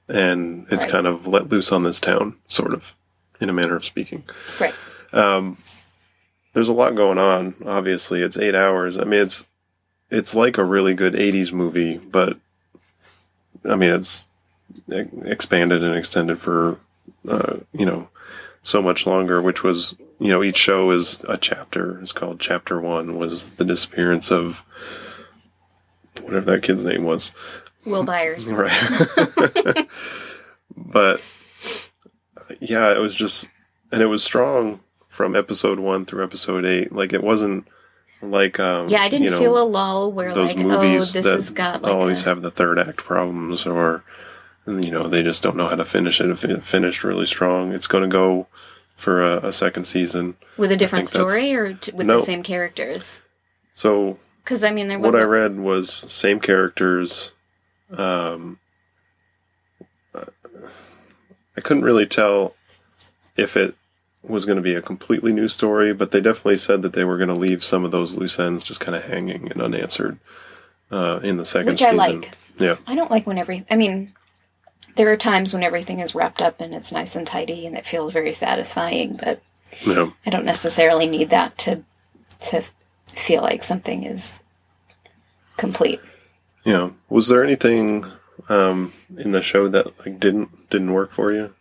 and 0.08 0.66
it's 0.72 0.84
Right. 0.84 0.92
kind 0.92 1.08
of 1.08 1.26
let 1.28 1.50
loose 1.50 1.72
on 1.72 1.84
this 1.84 2.00
town 2.00 2.36
sort 2.48 2.74
of 2.74 2.94
in 3.40 3.50
a 3.50 3.54
manner 3.54 3.76
of 3.76 3.86
speaking 3.86 4.24
Right. 4.60 4.74
um, 5.14 5.58
there's 6.54 6.70
a 6.70 6.74
lot 6.74 6.94
going 6.96 7.18
on 7.18 7.56
obviously 7.66 8.22
it's 8.22 8.38
eight 8.38 8.54
hours 8.56 8.98
i 9.00 9.04
mean 9.06 9.22
it's 9.22 9.46
it's 10.12 10.34
like 10.36 10.58
a 10.58 10.64
really 10.64 10.94
good 10.94 11.14
80s 11.14 11.52
movie 11.54 11.98
but 11.98 12.38
i 13.66 13.76
mean 13.76 13.90
it's 13.92 14.26
expanded 15.26 15.84
and 15.84 15.96
extended 15.96 16.40
for 16.40 16.78
uh, 17.28 17.58
you 17.74 17.86
know 17.88 18.08
so 18.62 18.82
much 18.82 19.06
longer 19.06 19.42
which 19.42 19.64
was 19.64 19.96
you 20.20 20.28
know 20.28 20.44
each 20.44 20.58
show 20.58 20.92
is 20.92 21.22
a 21.28 21.38
chapter 21.38 22.00
it's 22.00 22.12
called 22.12 22.40
chapter 22.40 22.80
one 22.80 23.18
was 23.18 23.52
the 23.52 23.66
disappearance 23.66 24.32
of 24.32 24.64
whatever 26.22 26.52
that 26.52 26.64
kid's 26.64 26.84
name 26.84 27.04
was 27.04 27.34
Will 27.86 28.04
Byers. 28.04 28.48
Right. 28.58 29.88
but 30.78 31.22
yeah, 32.60 32.92
it 32.92 33.00
was 33.00 33.16
just, 33.16 33.50
and 33.92 34.02
it 34.02 34.08
was 34.08 34.24
strong 34.24 34.82
from 35.08 35.36
episode 35.36 35.80
one 35.80 36.06
through 36.06 36.24
episode 36.24 36.66
eight. 36.66 36.92
Like 36.92 37.14
it 37.14 37.24
wasn't 37.24 37.68
like, 38.22 38.60
um, 38.60 38.90
Yeah, 38.90 39.02
I 39.02 39.10
didn't 39.10 39.26
you 39.26 39.32
know, 39.32 39.40
feel 39.40 39.62
a 39.62 39.64
lull 39.64 40.12
where, 40.12 40.34
those 40.34 40.54
like, 40.56 40.66
oh, 40.66 40.70
movies 40.70 41.14
this 41.14 41.26
that 41.26 41.36
has 41.36 41.50
got, 41.50 41.82
like, 41.82 41.94
always 41.94 42.24
a, 42.26 42.30
have 42.30 42.42
the 42.42 42.52
third 42.52 42.80
act 42.80 42.98
problems 42.98 43.66
or, 43.66 44.04
you 44.78 44.92
know, 44.92 45.08
they 45.08 45.24
just 45.24 45.42
don't 45.44 45.56
know 45.58 45.68
how 45.68 45.76
to 45.76 45.86
finish 45.86 46.22
it. 46.22 46.30
If 46.30 46.44
it 46.46 46.64
finished 46.64 47.04
really 47.04 47.26
strong, 47.26 47.74
it's 47.74 47.88
going 47.88 48.04
to 48.04 48.10
go 48.10 48.48
for 48.96 49.22
a, 49.24 49.48
a 49.48 49.52
second 49.52 49.86
season. 49.86 50.36
with 50.58 50.72
a 50.72 50.78
different 50.78 51.08
story 51.08 51.54
or 51.54 51.74
t- 51.74 51.92
with 51.94 52.06
No. 52.08 52.18
the 52.18 52.24
same 52.24 52.44
characters? 52.44 53.22
So 53.74 54.20
Because, 54.44 54.64
I 54.64 54.72
mean, 54.72 54.88
there 54.90 55.00
was 55.00 55.14
what 55.14 55.22
I 55.22 55.26
read 55.26 55.58
was 55.60 55.90
same 56.12 56.40
characters. 56.40 57.32
Um, 57.96 58.60
I 61.58 61.62
couldn't 61.62 61.84
really 61.84 62.06
tell 62.06 62.56
if 63.36 63.58
it 63.58 63.76
was 64.24 64.46
going 64.46 64.58
to 64.58 64.62
be 64.62 64.76
a 64.76 64.82
completely 64.82 65.34
new 65.34 65.48
story, 65.48 65.94
but 65.94 66.12
they 66.12 66.22
definitely 66.22 66.58
said 66.58 66.82
that 66.82 66.94
they 66.94 67.04
were 67.04 67.18
going 67.18 67.30
to 67.30 67.36
leave 67.36 67.64
some 67.64 67.84
of 67.86 67.92
those 67.92 68.16
loose 68.18 68.40
ends 68.40 68.64
just 68.64 68.80
kind 68.80 68.96
of 68.96 69.06
hanging 69.06 69.52
and 69.52 69.62
unanswered 69.62 70.20
uh, 70.92 71.20
in 71.24 71.38
the 71.38 71.46
second 71.46 71.68
Which 71.74 71.82
I 71.82 71.86
season. 71.92 71.98
like. 71.98 72.32
Yeah, 72.60 72.76
I 72.86 72.96
don't 72.96 73.10
like 73.12 73.26
when 73.26 73.38
every. 73.38 73.66
I 73.72 73.76
mean, 73.78 74.12
there 75.00 75.12
are 75.14 75.18
times 75.18 75.54
when 75.54 75.64
everything 75.64 76.02
is 76.02 76.14
wrapped 76.14 76.42
up 76.42 76.60
and 76.60 76.76
it's 76.76 76.92
nice 76.92 77.16
and 77.16 77.26
tidy 77.26 77.66
and 77.66 77.78
it 77.78 77.88
feels 77.88 78.12
very 78.12 78.34
satisfying, 78.34 79.14
but. 79.14 79.42
I 79.86 80.30
don't 80.30 80.46
necessarily 80.46 81.08
need 81.08 81.30
that 81.30 81.58
to 81.60 81.84
to 82.42 82.64
feel 83.08 83.42
like 83.42 83.64
something 83.64 84.04
is 84.04 84.42
complete. 85.56 86.02
Yeah. 86.66 86.90
Was 87.08 87.30
there 87.30 87.44
anything 87.44 88.06
um, 88.50 88.94
in 89.16 89.32
the 89.32 89.42
show 89.42 89.70
that 89.70 89.98
like 90.00 90.20
didn't 90.20 90.70
didn't 90.70 90.92
work 90.92 91.12
for 91.12 91.32
you? 91.32 91.54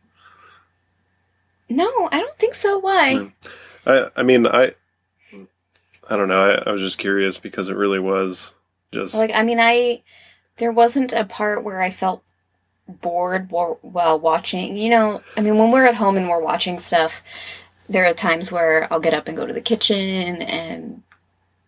No, 1.68 2.08
I 2.10 2.18
don't 2.18 2.38
think 2.38 2.54
so. 2.54 2.78
Why? 2.78 3.12
No. 3.14 3.32
I 3.86 4.06
I 4.16 4.22
mean 4.24 4.46
I 4.46 4.72
I 6.10 6.16
don't 6.16 6.28
know. 6.28 6.40
I, 6.40 6.70
I 6.70 6.72
was 6.72 6.82
just 6.82 6.98
curious 6.98 7.38
because 7.38 7.68
it 7.68 7.76
really 7.76 8.00
was 8.00 8.54
just 8.90 9.14
Like, 9.14 9.32
I 9.32 9.44
mean, 9.44 9.60
I 9.60 10.02
there 10.56 10.72
wasn't 10.72 11.12
a 11.12 11.24
part 11.24 11.62
where 11.62 11.80
I 11.80 11.90
felt 11.90 12.24
bored 12.88 13.50
while, 13.50 13.78
watching. 14.18 14.76
You 14.76 14.90
know, 14.90 15.22
I 15.36 15.40
mean, 15.40 15.58
when 15.58 15.70
we're 15.70 15.84
at 15.86 15.94
home 15.96 16.16
and 16.16 16.28
we're 16.28 16.40
watching 16.42 16.78
stuff, 16.78 17.22
there 17.88 18.06
are 18.06 18.14
times 18.14 18.50
where 18.50 18.86
I'll 18.92 19.00
get 19.00 19.14
up 19.14 19.28
and 19.28 19.36
go 19.36 19.46
to 19.46 19.52
the 19.52 19.60
kitchen 19.60 20.42
and 20.42 21.02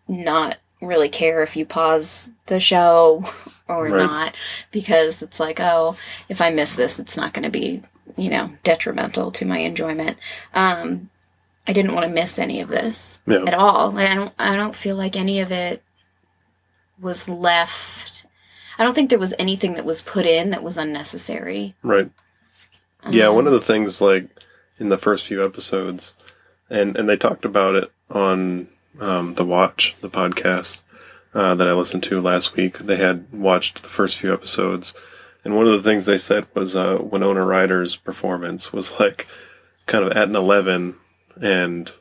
not 0.07 0.57
really 0.81 1.09
care 1.09 1.43
if 1.43 1.55
you 1.55 1.65
pause 1.65 2.29
the 2.47 2.59
show 2.59 3.23
or 3.67 3.85
Right. 3.85 4.05
not 4.05 4.35
because 4.71 5.21
it's 5.21 5.39
like, 5.39 5.59
oh, 5.59 5.95
if 6.27 6.41
I 6.41 6.49
miss 6.49 6.75
this, 6.75 6.99
it's 6.99 7.15
not 7.17 7.33
going 7.33 7.43
to 7.43 7.49
be, 7.49 7.81
you 8.17 8.29
know, 8.29 8.51
detrimental 8.63 9.31
to 9.31 9.45
my 9.45 9.59
enjoyment. 9.59 10.17
Um, 10.53 11.09
I 11.67 11.73
didn't 11.73 11.93
want 11.93 12.05
to 12.07 12.11
miss 12.11 12.39
any 12.39 12.59
of 12.61 12.69
this 12.69 13.19
Yeah. 13.27 13.43
at 13.45 13.53
all. 13.53 13.97
I 13.97 14.13
don't 14.15 14.33
I 14.39 14.55
don't 14.55 14.75
feel 14.75 14.95
like 14.95 15.15
any 15.15 15.39
of 15.39 15.51
it 15.51 15.83
was 16.99 17.29
left. 17.29 18.00
I 18.77 18.83
don't 18.83 18.93
think 18.93 19.09
there 19.09 19.19
was 19.19 19.33
anything 19.37 19.73
that 19.73 19.85
was 19.85 20.01
put 20.01 20.25
in 20.25 20.49
that 20.51 20.63
was 20.63 20.77
unnecessary. 20.77 21.75
Right. 21.83 22.09
Yeah, 23.09 23.27
Um, 23.27 23.35
one 23.35 23.47
of 23.47 23.53
the 23.53 23.61
things 23.61 24.01
like 24.01 24.27
in 24.79 24.89
the 24.89 24.97
first 24.97 25.25
few 25.27 25.43
episodes, 25.43 26.13
and 26.69 26.95
and 26.95 27.09
they 27.09 27.17
talked 27.17 27.45
about 27.45 27.75
it 27.75 27.91
on 28.09 28.67
um, 28.99 29.33
the 29.35 29.45
Watch, 29.45 29.95
the 30.01 30.09
podcast 30.09 30.81
uh, 31.33 31.55
that 31.55 31.67
I 31.67 31.73
listened 31.73 32.03
to 32.03 32.19
last 32.19 32.55
week. 32.55 32.77
They 32.79 32.97
had 32.97 33.31
watched 33.31 33.81
the 33.81 33.89
first 33.89 34.17
few 34.17 34.33
episodes, 34.33 34.93
and 35.43 35.55
one 35.55 35.65
of 35.67 35.73
the 35.73 35.83
things 35.89 36.05
they 36.05 36.17
said 36.17 36.45
was 36.53 36.75
uh, 36.75 36.99
Winona 37.01 37.43
Ryder's 37.45 37.95
performance 37.95 38.71
was 38.71 38.99
like 38.99 39.27
kind 39.87 40.05
of 40.05 40.11
at 40.11 40.27
an 40.27 40.35
eleven, 40.35 40.95
and 41.41 41.91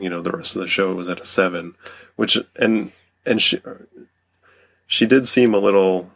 you 0.00 0.08
know 0.08 0.22
the 0.22 0.32
rest 0.32 0.56
of 0.56 0.62
the 0.62 0.68
show 0.68 0.94
was 0.94 1.08
at 1.08 1.20
a 1.20 1.24
seven, 1.24 1.74
which 2.16 2.38
and 2.56 2.92
and 3.26 3.42
she 3.42 3.60
she 4.92 5.06
did 5.06 5.26
seem 5.26 5.54
a 5.54 5.58
little 5.58 6.10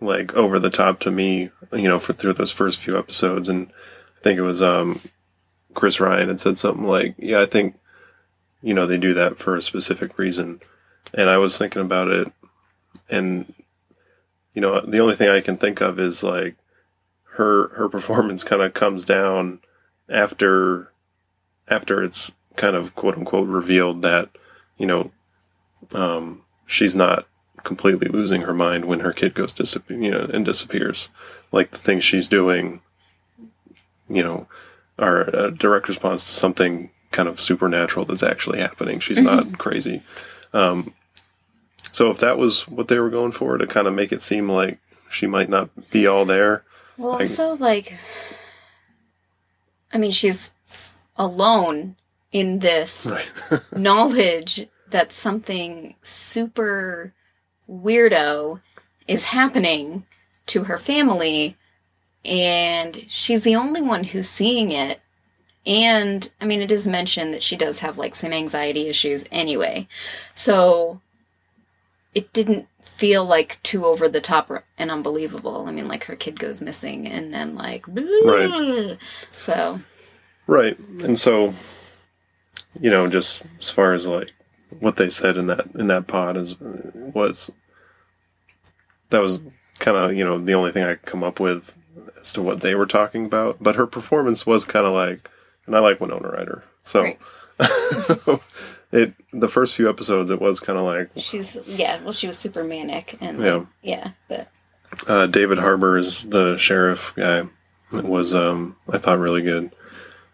like 0.00 0.32
over 0.32 0.58
the 0.58 0.70
top 0.70 1.00
to 1.00 1.10
me, 1.10 1.50
you 1.70 1.86
know, 1.86 1.98
for 1.98 2.14
through 2.14 2.32
those 2.32 2.50
first 2.50 2.80
few 2.80 2.98
episodes. 2.98 3.50
And 3.50 3.70
I 4.16 4.22
think 4.22 4.38
it 4.38 4.42
was 4.42 4.62
um, 4.62 5.02
Chris 5.74 6.00
Ryan 6.00 6.28
had 6.28 6.40
said 6.40 6.56
something 6.56 6.86
like, 6.86 7.14
"Yeah, 7.18 7.42
I 7.42 7.46
think 7.46 7.78
you 8.62 8.72
know 8.72 8.86
they 8.86 8.96
do 8.96 9.12
that 9.12 9.38
for 9.38 9.54
a 9.54 9.60
specific 9.60 10.18
reason." 10.18 10.60
And 11.12 11.28
I 11.28 11.36
was 11.36 11.58
thinking 11.58 11.82
about 11.82 12.08
it, 12.08 12.32
and 13.10 13.52
you 14.54 14.62
know, 14.62 14.80
the 14.80 15.00
only 15.00 15.14
thing 15.14 15.28
I 15.28 15.42
can 15.42 15.58
think 15.58 15.82
of 15.82 16.00
is 16.00 16.24
like 16.24 16.56
her 17.34 17.68
her 17.74 17.90
performance 17.90 18.44
kind 18.44 18.62
of 18.62 18.72
comes 18.72 19.04
down 19.04 19.60
after 20.08 20.90
after 21.68 22.02
it's 22.02 22.32
kind 22.56 22.76
of 22.76 22.94
quote 22.94 23.18
unquote 23.18 23.48
revealed 23.48 24.00
that 24.00 24.30
you 24.78 24.86
know 24.86 25.10
um, 25.92 26.40
she's 26.66 26.96
not 26.96 27.26
completely 27.64 28.08
losing 28.08 28.42
her 28.42 28.54
mind 28.54 28.84
when 28.84 29.00
her 29.00 29.12
kid 29.12 29.34
goes 29.34 29.52
disappear, 29.52 29.98
you 29.98 30.10
know, 30.10 30.30
and 30.32 30.44
disappears. 30.44 31.08
Like 31.50 31.70
the 31.70 31.78
things 31.78 32.04
she's 32.04 32.28
doing, 32.28 32.80
you 34.08 34.22
know, 34.22 34.46
are 34.98 35.22
a 35.22 35.50
direct 35.50 35.88
response 35.88 36.24
to 36.26 36.32
something 36.32 36.90
kind 37.10 37.28
of 37.28 37.40
supernatural 37.40 38.06
that's 38.06 38.22
actually 38.22 38.58
happening. 38.58 39.00
She's 39.00 39.20
not 39.20 39.58
crazy. 39.58 40.02
Um, 40.52 40.94
so 41.82 42.10
if 42.10 42.18
that 42.20 42.38
was 42.38 42.66
what 42.68 42.88
they 42.88 42.98
were 42.98 43.10
going 43.10 43.32
for 43.32 43.58
to 43.58 43.66
kind 43.66 43.86
of 43.86 43.94
make 43.94 44.12
it 44.12 44.22
seem 44.22 44.48
like 44.50 44.78
she 45.10 45.26
might 45.26 45.48
not 45.48 45.90
be 45.90 46.06
all 46.06 46.24
there, 46.24 46.64
Well, 46.96 47.12
also 47.12 47.54
like, 47.56 47.98
I 49.92 49.98
mean, 49.98 50.10
she's 50.10 50.52
alone 51.16 51.96
in 52.32 52.60
this 52.60 53.06
right? 53.50 53.60
knowledge 53.76 54.66
that 54.90 55.12
something 55.12 55.94
super 56.02 57.12
weirdo 57.72 58.60
is 59.08 59.26
happening 59.26 60.04
to 60.46 60.64
her 60.64 60.78
family, 60.78 61.56
and 62.24 63.04
she's 63.08 63.44
the 63.44 63.56
only 63.56 63.80
one 63.80 64.04
who's 64.04 64.28
seeing 64.28 64.70
it. 64.70 65.00
And 65.64 66.28
I 66.40 66.44
mean, 66.44 66.60
it 66.60 66.70
is 66.70 66.88
mentioned 66.88 67.32
that 67.34 67.42
she 67.42 67.56
does 67.56 67.80
have 67.80 67.96
like 67.98 68.14
some 68.14 68.32
anxiety 68.32 68.88
issues 68.88 69.24
anyway. 69.30 69.86
So 70.34 71.00
it 72.14 72.32
didn't 72.32 72.68
feel 72.82 73.24
like 73.24 73.62
too 73.62 73.86
over 73.86 74.08
the 74.08 74.20
top 74.20 74.50
and 74.76 74.90
unbelievable. 74.90 75.66
I 75.66 75.72
mean, 75.72 75.88
like 75.88 76.04
her 76.04 76.16
kid 76.16 76.38
goes 76.38 76.60
missing 76.60 77.06
and 77.06 77.32
then 77.32 77.54
like, 77.54 77.86
Right. 77.88 78.98
so 79.30 79.80
Right. 80.46 80.78
And 80.78 81.18
so, 81.18 81.54
you 82.80 82.90
know, 82.90 83.06
just 83.06 83.42
as 83.60 83.70
far 83.70 83.92
as 83.92 84.06
like 84.06 84.32
what 84.80 84.96
they 84.96 85.10
said 85.10 85.36
in 85.36 85.46
that 85.46 85.66
in 85.74 85.86
that 85.88 86.06
pod 86.06 86.36
is 86.36 86.56
was 86.60 87.50
that 89.12 89.22
was 89.22 89.40
kind 89.78 89.96
of 89.96 90.14
you 90.14 90.24
know 90.24 90.38
the 90.38 90.54
only 90.54 90.72
thing 90.72 90.82
I 90.84 90.94
could 90.96 91.06
come 91.06 91.22
up 91.24 91.38
with 91.40 91.72
as 92.20 92.32
to 92.34 92.42
what 92.42 92.60
they 92.60 92.74
were 92.74 92.86
talking 92.86 93.24
about. 93.24 93.56
But 93.60 93.76
her 93.76 93.86
performance 93.86 94.44
was 94.44 94.64
kind 94.66 94.84
of 94.86 94.92
like, 94.94 95.30
and 95.66 95.76
I 95.76 95.78
like 95.78 96.00
Winona 96.00 96.28
Ryder, 96.28 96.64
so 96.82 97.02
Right. 97.02 97.18
it 98.92 99.14
the 99.32 99.48
first 99.48 99.74
few 99.74 99.88
episodes 99.88 100.30
it 100.30 100.40
was 100.40 100.60
kind 100.60 100.78
of 100.78 100.84
like 100.84 101.10
she's 101.16 101.56
yeah. 101.66 102.00
Well, 102.02 102.12
she 102.12 102.26
was 102.26 102.38
super 102.38 102.64
manic 102.64 103.16
and 103.20 103.40
Yeah. 103.40 103.54
like, 103.54 103.66
yeah, 103.82 104.10
but 104.28 104.48
uh, 105.08 105.26
David 105.26 105.58
Harbour 105.58 105.96
is 105.96 106.24
the 106.28 106.56
sheriff 106.58 107.12
guy. 107.16 107.44
It 107.94 108.04
was 108.04 108.34
um, 108.34 108.76
I 108.90 108.98
thought 108.98 109.18
really 109.18 109.42
good. 109.42 109.70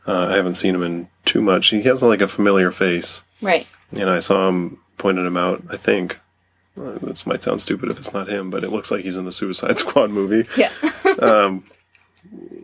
Uh, 0.07 0.27
I 0.29 0.37
haven't 0.37 0.55
seen 0.55 0.75
him 0.75 0.83
in 0.83 1.09
too 1.25 1.41
much. 1.43 1.69
He 1.69 1.83
has 1.83 2.03
like 2.03 2.21
a 2.23 2.29
familiar 2.29 2.71
face. 2.71 3.23
right. 3.43 3.67
And 3.93 4.11
I 4.11 4.19
saw 4.19 4.49
him, 4.49 4.81
pointed 4.99 5.25
him 5.27 5.37
out, 5.39 5.63
I 5.71 5.77
think. 5.79 6.19
This 7.03 7.27
might 7.27 7.43
sound 7.43 7.61
stupid 7.61 7.91
if 7.91 7.99
it's 7.99 8.13
not 8.15 8.29
him, 8.29 8.51
but 8.51 8.63
it 8.65 8.71
looks 8.71 8.91
like 8.91 9.03
he's 9.05 9.17
in 9.17 9.25
the 9.25 9.33
Suicide 9.33 9.79
Squad 9.85 10.11
movie. 10.11 10.49
Yeah. 10.57 10.73
Um, 11.21 11.65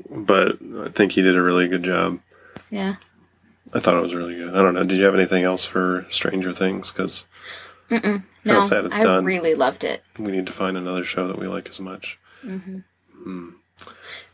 but 0.09 0.59
I 0.85 0.89
think 0.91 1.13
he 1.13 1.23
did 1.23 1.35
a 1.37 1.43
really 1.43 1.67
good 1.67 1.83
job. 1.83 2.21
yeah. 2.71 2.97
I 3.75 3.81
thought 3.81 3.97
it 3.97 4.03
was 4.03 4.15
really 4.15 4.37
good. 4.37 4.51
I 4.55 4.59
don't 4.63 4.75
know. 4.75 4.85
Did 4.85 4.99
you 4.99 5.05
have 5.05 5.15
anything 5.15 5.43
else 5.43 5.65
for 5.65 6.07
Stranger 6.09 6.53
Things? 6.53 6.93
Because 6.93 7.27
No, 7.91 8.61
sad 8.61 8.85
it's 8.85 8.95
I 8.95 9.03
done. 9.03 9.25
really 9.25 9.57
loved 9.57 9.83
it. 9.83 10.05
we 10.19 10.31
need 10.31 10.47
to 10.47 10.53
find 10.53 10.77
another 10.77 11.03
show 11.03 11.27
that 11.27 11.39
we 11.39 11.49
like 11.49 11.69
as 11.69 11.81
much. 11.81 12.17
Hmm. 12.43 13.49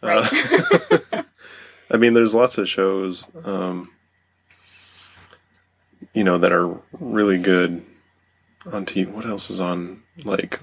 Right. 0.02 0.30
Uh, 1.12 1.22
I 1.90 1.96
mean, 1.96 2.12
there's 2.12 2.34
lots 2.34 2.58
of 2.58 2.68
shows, 2.68 3.28
um, 3.44 3.90
you 6.12 6.24
know, 6.24 6.36
that 6.38 6.52
are 6.52 6.76
really 6.98 7.38
good 7.38 7.84
on 8.70 8.84
TV. 8.86 9.08
What 9.10 9.26
else 9.26 9.50
is 9.50 9.60
on? 9.60 10.02
Like, 10.24 10.60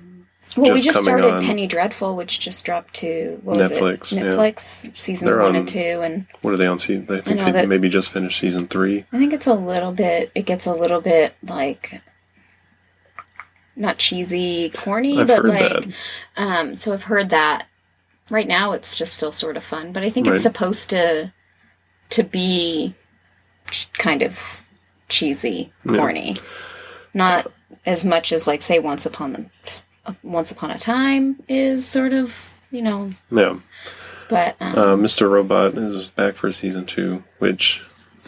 well, 0.56 0.72
we 0.72 0.78
just 0.80 0.86
just 0.86 1.04
started 1.04 1.44
Penny 1.44 1.68
Dreadful, 1.68 2.16
which 2.16 2.40
just 2.40 2.64
dropped 2.66 2.94
to 2.96 3.40
what 3.44 3.58
was 3.58 3.70
Netflix, 3.72 4.12
it? 4.12 4.18
yeah. 4.18 4.24
Netflix 4.26 4.96
seasons 4.98 5.30
They're 5.30 5.40
one 5.40 5.50
on- 5.50 5.56
and 5.58 5.68
two, 5.68 6.02
and 6.04 6.26
what 6.42 6.54
are 6.54 6.58
they 6.58 6.68
on? 6.68 6.80
Season? 6.80 7.06
I 7.10 7.20
think 7.20 7.40
know 7.40 7.52
they 7.52 7.66
maybe 7.66 7.90
just 7.90 8.12
finished 8.12 8.40
season 8.40 8.68
three. 8.68 9.06
I 9.12 9.18
think 9.18 9.34
it's 9.34 9.48
a 9.48 9.54
little 9.54 9.92
bit. 9.92 10.32
It 10.36 10.46
gets 10.46 10.66
a 10.66 10.74
little 10.74 11.02
bit 11.02 11.36
like 11.48 12.02
not 13.76 13.98
cheesy, 13.98 14.70
corny, 14.70 15.20
I've 15.20 15.28
but 15.28 15.46
like 15.46 15.86
um. 16.36 16.76
So 16.76 16.94
I've 16.94 17.04
heard 17.04 17.30
that. 17.30 17.68
Right 18.30 18.48
now, 18.48 18.74
it's 18.74 18.98
just 18.98 19.14
still 19.14 19.32
sort 19.32 19.56
of 19.56 19.64
fun, 19.64 19.94
but 19.94 20.04
I 20.04 20.10
think 20.10 20.28
Right. 20.28 20.34
it's 20.34 20.44
supposed 20.44 20.90
to 20.90 21.32
to 22.10 22.24
be 22.24 22.94
ch- 23.72 23.90
kind 23.94 24.22
of 24.22 24.62
cheesy, 25.10 25.72
Yeah. 25.86 25.98
corny, 25.98 26.36
not 27.14 27.50
as 27.88 28.06
much 28.06 28.32
as 28.32 28.46
like 28.46 28.62
say 28.62 28.78
Once 28.78 29.06
Upon 29.08 29.34
the 29.34 29.46
Once 30.22 30.52
Upon 30.52 30.70
a 30.70 30.78
Time 30.78 31.42
is 31.48 31.86
sort 31.88 32.14
of 32.14 32.52
you 32.70 32.82
know, 32.82 33.10
Yeah. 33.32 33.58
but 34.30 34.56
um, 34.62 34.74
Uh, 34.78 34.96
Mr. 34.98 35.30
Robot 35.30 35.76
is 35.76 36.08
back 36.10 36.36
for 36.36 36.52
season 36.52 36.86
two, 36.86 37.24
which 37.40 37.82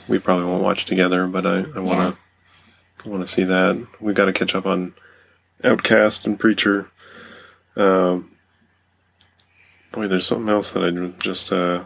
we 0.08 0.18
probably 0.18 0.46
won't 0.46 0.64
watch 0.64 0.86
together, 0.86 1.28
but 1.28 1.46
I, 1.46 1.66
I 1.76 1.80
want 1.80 2.16
to 3.00 3.10
want 3.10 3.22
to 3.22 3.28
see 3.28 3.44
that. 3.44 3.86
We've 4.00 4.16
got 4.16 4.26
to 4.26 4.34
catch 4.34 4.56
up 4.56 4.66
on 4.66 4.94
Outcast 5.64 6.26
and 6.26 6.40
Preacher. 6.40 6.90
Um, 7.76 8.32
boy, 9.92 10.08
there's 10.08 10.26
something 10.26 10.50
else 10.50 10.72
that 10.72 10.84
I'm 10.84 11.18
just 11.20 11.52
uh, 11.52 11.84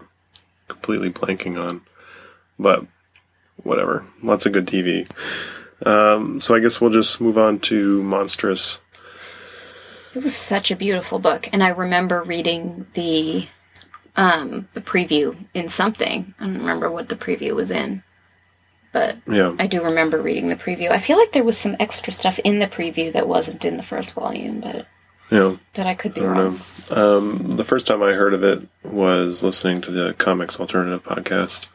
completely 0.68 1.10
blanking 1.12 1.60
on, 1.60 1.82
but 2.60 2.86
whatever. 3.64 4.06
Lots 4.22 4.46
of 4.46 4.54
good 4.54 4.68
TV. 4.68 5.10
Um, 5.86 6.40
so 6.40 6.56
I 6.56 6.60
guess 6.60 6.80
we'll 6.80 6.92
just 6.92 7.20
move 7.20 7.38
on 7.38 7.60
to 7.62 8.02
Monstress. 8.04 8.80
It 10.16 10.24
was 10.24 10.36
such 10.36 10.70
a 10.72 10.76
beautiful 10.76 11.20
book, 11.20 11.50
and 11.52 11.64
I 11.64 11.70
remember 11.70 12.22
reading 12.24 12.86
the 12.94 13.48
um 14.16 14.68
the 14.74 14.82
preview 14.82 15.36
in 15.56 15.68
something. 15.70 16.34
I 16.40 16.46
don't 16.46 16.60
remember 16.60 16.90
what 16.92 17.10
the 17.10 17.16
preview 17.16 17.56
was 17.56 17.72
in, 17.72 18.04
but 18.92 19.18
Yeah. 19.28 19.56
I 19.58 19.66
do 19.68 19.82
remember 19.84 20.22
reading 20.22 20.50
the 20.50 20.56
preview. 20.56 20.92
I 20.92 21.00
feel 21.00 21.18
like 21.18 21.32
there 21.32 21.44
was 21.44 21.58
some 21.58 21.76
extra 21.80 22.14
stuff 22.14 22.38
in 22.44 22.60
the 22.60 22.68
preview 22.68 23.12
that 23.14 23.28
wasn't 23.28 23.66
in 23.66 23.78
the 23.78 23.82
first 23.84 24.14
volume, 24.14 24.60
but 24.62 24.86
Yeah. 25.32 25.56
that 25.74 25.88
I 25.88 25.96
could 25.96 26.14
be 26.14 26.22
I 26.22 26.26
wrong. 26.26 26.60
Um, 26.92 27.50
the 27.58 27.64
first 27.64 27.88
time 27.88 28.04
I 28.04 28.14
heard 28.14 28.36
of 28.36 28.44
it 28.44 28.62
was 28.84 29.44
listening 29.44 29.82
to 29.82 29.92
the 29.92 30.14
Comics 30.14 30.60
Alternative 30.60 31.04
podcast, 31.04 31.66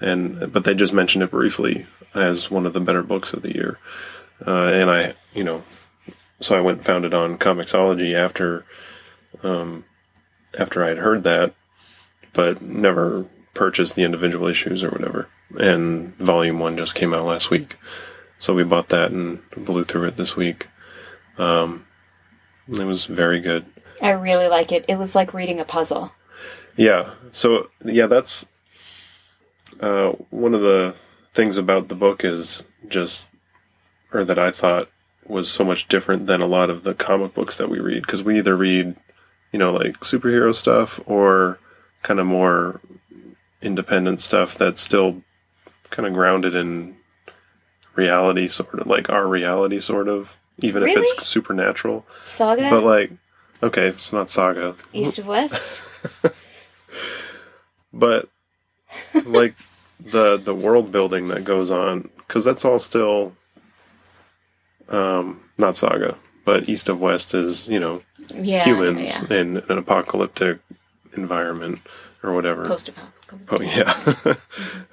and 0.00 0.50
but 0.50 0.64
they 0.64 0.74
just 0.74 0.94
mentioned 0.94 1.24
it 1.24 1.30
briefly 1.30 1.86
as 2.14 2.50
one 2.50 2.66
of 2.66 2.72
the 2.72 2.80
better 2.80 3.02
books 3.02 3.32
of 3.32 3.42
the 3.42 3.54
year. 3.54 3.78
Uh, 4.46 4.66
and 4.66 4.90
I, 4.90 5.14
you 5.34 5.44
know, 5.44 5.62
so 6.40 6.56
I 6.56 6.60
went 6.60 6.78
and 6.78 6.86
found 6.86 7.04
it 7.04 7.14
on 7.14 7.38
Comixology 7.38 8.14
after, 8.14 8.64
um, 9.42 9.84
after 10.58 10.84
I 10.84 10.88
had 10.88 10.98
heard 10.98 11.24
that, 11.24 11.54
but 12.32 12.60
never 12.60 13.26
purchased 13.54 13.94
the 13.94 14.02
individual 14.02 14.48
issues 14.48 14.82
or 14.82 14.90
whatever. 14.90 15.28
And 15.58 16.16
Volume 16.16 16.58
One 16.58 16.76
just 16.76 16.94
came 16.94 17.12
out 17.14 17.26
last 17.26 17.50
week, 17.50 17.76
so 18.38 18.54
we 18.54 18.64
bought 18.64 18.88
that 18.88 19.10
and 19.10 19.42
blew 19.56 19.84
through 19.84 20.08
it 20.08 20.16
this 20.16 20.34
week. 20.34 20.68
Um, 21.38 21.86
it 22.68 22.84
was 22.84 23.04
very 23.04 23.40
good. 23.40 23.66
I 24.00 24.10
really 24.10 24.48
like 24.48 24.72
it. 24.72 24.84
It 24.88 24.96
was 24.96 25.14
like 25.14 25.34
reading 25.34 25.60
a 25.60 25.64
puzzle. 25.64 26.12
Yeah. 26.76 27.10
So 27.32 27.68
yeah, 27.84 28.06
that's 28.06 28.46
uh, 29.80 30.12
one 30.30 30.54
of 30.54 30.62
the 30.62 30.94
things 31.32 31.56
about 31.56 31.88
the 31.88 31.94
book 31.94 32.24
is 32.24 32.64
just, 32.88 33.30
or 34.12 34.24
that 34.24 34.38
I 34.38 34.50
thought 34.50 34.88
was 35.26 35.50
so 35.50 35.64
much 35.64 35.88
different 35.88 36.26
than 36.26 36.42
a 36.42 36.46
lot 36.46 36.70
of 36.70 36.82
the 36.82 36.94
comic 36.94 37.34
books 37.34 37.56
that 37.56 37.70
we 37.70 37.78
read 37.78 38.02
because 38.02 38.22
we 38.22 38.38
either 38.38 38.56
read, 38.56 38.96
you 39.52 39.58
know, 39.58 39.72
like 39.72 40.00
superhero 40.00 40.54
stuff 40.54 41.00
or 41.06 41.58
kind 42.02 42.20
of 42.20 42.26
more 42.26 42.80
independent 43.60 44.20
stuff 44.20 44.56
that's 44.56 44.80
still 44.80 45.22
kind 45.90 46.06
of 46.06 46.14
grounded 46.14 46.54
in 46.54 46.96
reality, 47.94 48.48
sort 48.48 48.74
of 48.74 48.86
like 48.86 49.08
our 49.10 49.26
reality, 49.26 49.78
sort 49.78 50.08
of, 50.08 50.36
even 50.58 50.82
if 50.82 50.96
it's 50.96 51.26
supernatural. 51.26 52.04
Saga, 52.24 52.68
But 52.68 52.82
like, 52.82 53.12
okay, 53.62 53.86
it's 53.86 54.12
not 54.12 54.30
saga, 54.30 54.74
East 54.92 55.18
of 55.18 55.26
West. 55.26 55.82
but 57.92 58.28
like 59.26 59.54
the 60.10 60.36
the 60.36 60.54
world 60.54 60.90
building 60.90 61.28
that 61.28 61.44
goes 61.44 61.70
on 61.70 62.08
because 62.18 62.44
that's 62.44 62.64
all 62.64 62.78
still 62.78 63.34
um 64.88 65.40
not 65.58 65.76
saga 65.76 66.16
but 66.44 66.68
east 66.68 66.88
of 66.88 67.00
west 67.00 67.34
is 67.34 67.68
you 67.68 67.78
know 67.78 68.02
Yeah, 68.34 68.64
humans 68.64 69.22
yeah. 69.28 69.36
in 69.38 69.56
an 69.68 69.78
apocalyptic 69.78 70.58
environment 71.16 71.80
or 72.22 72.32
whatever 72.34 72.64
Post-apocalyptic. 72.64 73.52
oh 73.52 73.60
yeah 73.62 74.34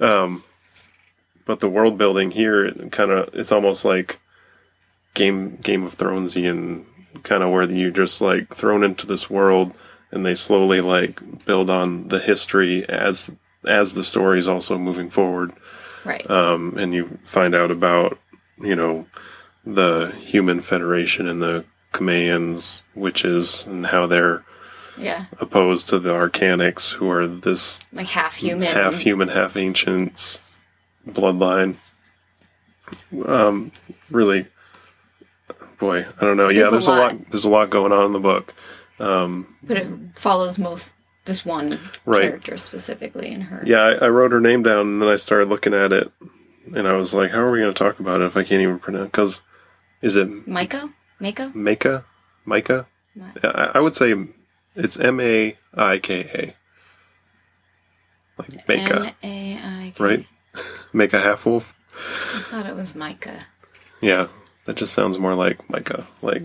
um 0.00 0.44
but 1.44 1.60
the 1.60 1.68
world 1.68 1.98
building 1.98 2.30
here 2.30 2.64
it 2.64 2.92
kind 2.92 3.10
of 3.10 3.34
it's 3.34 3.52
almost 3.52 3.84
like 3.84 4.20
game 5.14 5.56
game 5.56 5.84
of 5.84 5.96
thronesian 5.96 6.84
kind 7.24 7.42
of 7.42 7.50
where 7.50 7.68
you're 7.70 7.90
just 7.90 8.20
like 8.20 8.54
thrown 8.54 8.84
into 8.84 9.06
this 9.06 9.28
world 9.28 9.72
and 10.12 10.24
they 10.24 10.34
slowly 10.34 10.80
like 10.80 11.44
build 11.44 11.68
on 11.68 12.08
the 12.08 12.18
history 12.20 12.88
as 12.88 13.32
as 13.66 13.94
the 13.94 14.04
story 14.04 14.38
is 14.38 14.48
also 14.48 14.78
moving 14.78 15.10
forward 15.10 15.52
Right. 16.04 16.28
um, 16.30 16.76
and 16.78 16.94
you 16.94 17.18
find 17.24 17.54
out 17.54 17.70
about 17.70 18.18
you 18.58 18.74
know 18.74 19.06
the 19.66 20.14
human 20.18 20.60
federation 20.62 21.28
and 21.28 21.42
the 21.42 21.64
Cumaeans 21.92 22.82
witches 22.94 23.66
and 23.66 23.86
how 23.86 24.06
they're 24.06 24.42
yeah. 24.96 25.26
opposed 25.40 25.88
to 25.88 25.98
the 25.98 26.12
Arcanics 26.12 26.92
who 26.92 27.10
are 27.10 27.26
this 27.26 27.80
Like 27.92 28.06
half 28.08 28.36
human. 28.36 28.68
half 28.72 28.98
human 28.98 29.28
half 29.28 29.56
ancients 29.56 30.40
bloodline 31.08 31.76
um 33.26 33.70
really 34.10 34.46
boy 35.78 36.00
i 36.00 36.20
don't 36.20 36.36
know 36.36 36.48
yeah 36.48 36.68
There's 36.68 36.68
a 36.68 36.70
there's 36.72 36.86
a 36.86 36.90
lot. 36.90 36.98
lot. 37.16 37.26
there's 37.30 37.44
a 37.44 37.50
lot 37.50 37.70
going 37.70 37.92
on 37.92 38.06
in 38.06 38.12
the 38.12 38.20
book 38.20 38.54
um 38.98 39.54
But 39.62 39.76
it 39.78 39.88
follows 40.14 40.58
most 40.58 40.92
this 41.26 41.44
one 41.44 41.78
Right. 42.04 42.22
character 42.22 42.56
specifically 42.56 43.28
in 43.30 43.42
her. 43.42 43.62
yeah 43.66 43.80
I, 44.00 44.06
I 44.06 44.08
wrote 44.08 44.32
her 44.32 44.40
name 44.40 44.62
down 44.62 44.86
and 44.86 45.02
then 45.02 45.08
i 45.08 45.16
started 45.16 45.48
looking 45.48 45.74
at 45.74 45.92
it 45.92 46.10
and 46.74 46.86
i 46.88 46.92
was 46.92 47.12
like 47.14 47.30
how 47.30 47.40
are 47.40 47.50
we 47.52 47.60
going 47.60 47.72
to 47.72 47.78
talk 47.84 48.00
about 48.00 48.20
it 48.20 48.24
if 48.24 48.36
i 48.36 48.42
can't 48.42 48.62
even 48.62 48.78
pronounce 48.78 49.06
because 49.10 49.42
is 50.02 50.16
it 50.16 50.28
Maiko? 50.46 50.92
Maiko? 51.20 51.54
Mika? 51.54 52.04
Micah? 52.46 52.86
I, 53.44 53.72
I 53.74 53.80
would 53.80 53.94
say 53.96 54.14
it's 54.74 54.98
M 54.98 55.20
A 55.20 55.58
I 55.74 55.98
K 55.98 56.20
A. 56.32 56.54
Like 58.38 58.66
Mika, 58.68 59.14
M-A-I-K. 59.22 60.02
right? 60.02 60.26
Mika 60.94 61.20
half 61.20 61.44
wolf. 61.44 61.74
I 61.94 62.38
thought 62.48 62.66
it 62.66 62.74
was 62.74 62.94
Micah. 62.94 63.40
Yeah, 64.00 64.28
that 64.64 64.76
just 64.76 64.94
sounds 64.94 65.18
more 65.18 65.34
like 65.34 65.68
Micah. 65.68 66.06
Like, 66.22 66.44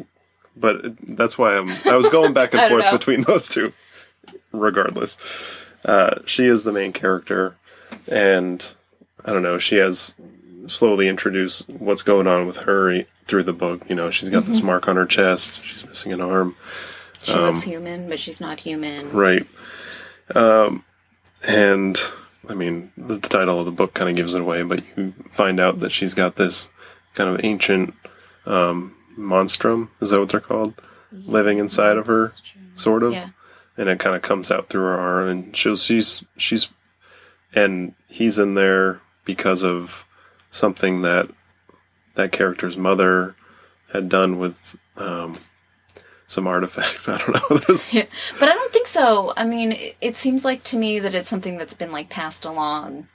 but 0.58 0.82
that's 1.16 1.38
why 1.38 1.56
I'm. 1.58 1.70
I 1.86 1.96
was 1.96 2.10
going 2.10 2.34
back 2.34 2.54
and 2.54 2.62
forth 2.70 2.84
know. 2.84 2.92
between 2.92 3.22
those 3.22 3.48
two. 3.48 3.72
Regardless, 4.60 5.18
uh, 5.86 6.16
she 6.26 6.46
is 6.46 6.64
the 6.64 6.72
main 6.72 6.94
character, 6.94 7.56
and 8.12 8.66
I 9.24 9.32
don't 9.34 9.44
know. 9.44 9.58
She 9.58 9.76
has 9.78 10.14
slowly 10.68 11.08
introduced 11.08 11.68
what's 11.70 12.02
going 12.02 12.28
on 12.28 12.48
with 12.48 12.58
her 12.58 13.04
through 13.28 13.44
the 13.44 13.54
book. 13.54 13.82
You 13.90 13.96
know, 13.96 14.10
she's 14.12 14.30
got 14.30 14.46
this 14.46 14.58
Mm-hmm. 14.58 14.66
mark 14.68 14.88
on 14.88 14.96
her 14.96 15.06
chest. 15.06 15.64
She's 15.64 15.86
missing 15.86 16.12
an 16.14 16.22
arm. 16.22 16.56
She 17.22 17.34
looks 17.34 17.64
human, 17.64 18.08
but 18.08 18.20
she's 18.20 18.40
not 18.40 18.60
human. 18.60 19.12
Right. 19.12 19.48
Um, 20.36 20.84
and 21.48 22.00
I 22.48 22.54
mean, 22.54 22.92
the 22.98 23.20
title 23.20 23.60
of 23.60 23.66
the 23.66 23.72
book 23.72 23.94
kind 23.96 24.10
of 24.10 24.16
gives 24.16 24.34
it 24.36 24.42
away, 24.42 24.62
but 24.64 24.84
you 24.96 25.14
find 25.32 25.60
out 25.60 25.80
that 25.80 25.92
she's 25.92 26.14
got 26.14 26.36
this 26.36 26.70
kind 27.16 27.30
of 27.30 27.44
ancient 27.44 27.94
um, 28.46 28.96
monstrum. 29.18 29.90
Is 30.02 30.12
that 30.12 30.20
what 30.20 30.30
they're 30.30 30.40
called? 30.40 30.74
Living 31.12 31.58
inside 31.60 31.98
of 31.98 32.08
her, 32.08 32.32
sort 32.76 33.02
of. 33.02 33.14
Yeah. 33.14 33.30
And 33.78 33.90
it 33.90 34.00
kind 34.00 34.16
of 34.16 34.22
comes 34.22 34.52
out 34.52 34.70
through 34.70 34.84
her 34.84 34.98
arm, 35.00 35.28
and 35.28 35.56
she's 35.56 35.84
she's 35.84 36.24
she's, 36.38 36.70
and 37.54 37.94
he's 38.08 38.40
in 38.40 38.56
there 38.56 39.02
because 39.26 39.64
of 39.64 40.06
something 40.52 41.02
that 41.02 41.30
that 42.16 42.32
character's 42.32 42.78
mother 42.78 43.36
had 43.92 44.08
done 44.08 44.40
with 44.40 44.56
um, 44.96 45.38
some 46.28 46.48
artifacts. 46.48 47.10
I 47.10 47.18
don't 47.18 47.34
know. 47.70 47.76
Yeah. 47.92 48.06
But 48.40 48.50
I 48.50 48.54
don't 48.54 48.72
think 48.72 48.88
so. 48.88 49.34
I 49.36 49.46
mean, 49.46 49.74
it, 49.74 49.96
it 50.00 50.16
seems 50.16 50.46
like 50.46 50.64
to 50.66 50.78
me 50.78 51.00
that 51.00 51.14
it's 51.14 51.28
something 51.30 51.58
that's 51.58 51.74
been 51.74 51.92
like 51.92 52.10
passed 52.10 52.46
along. 52.46 53.08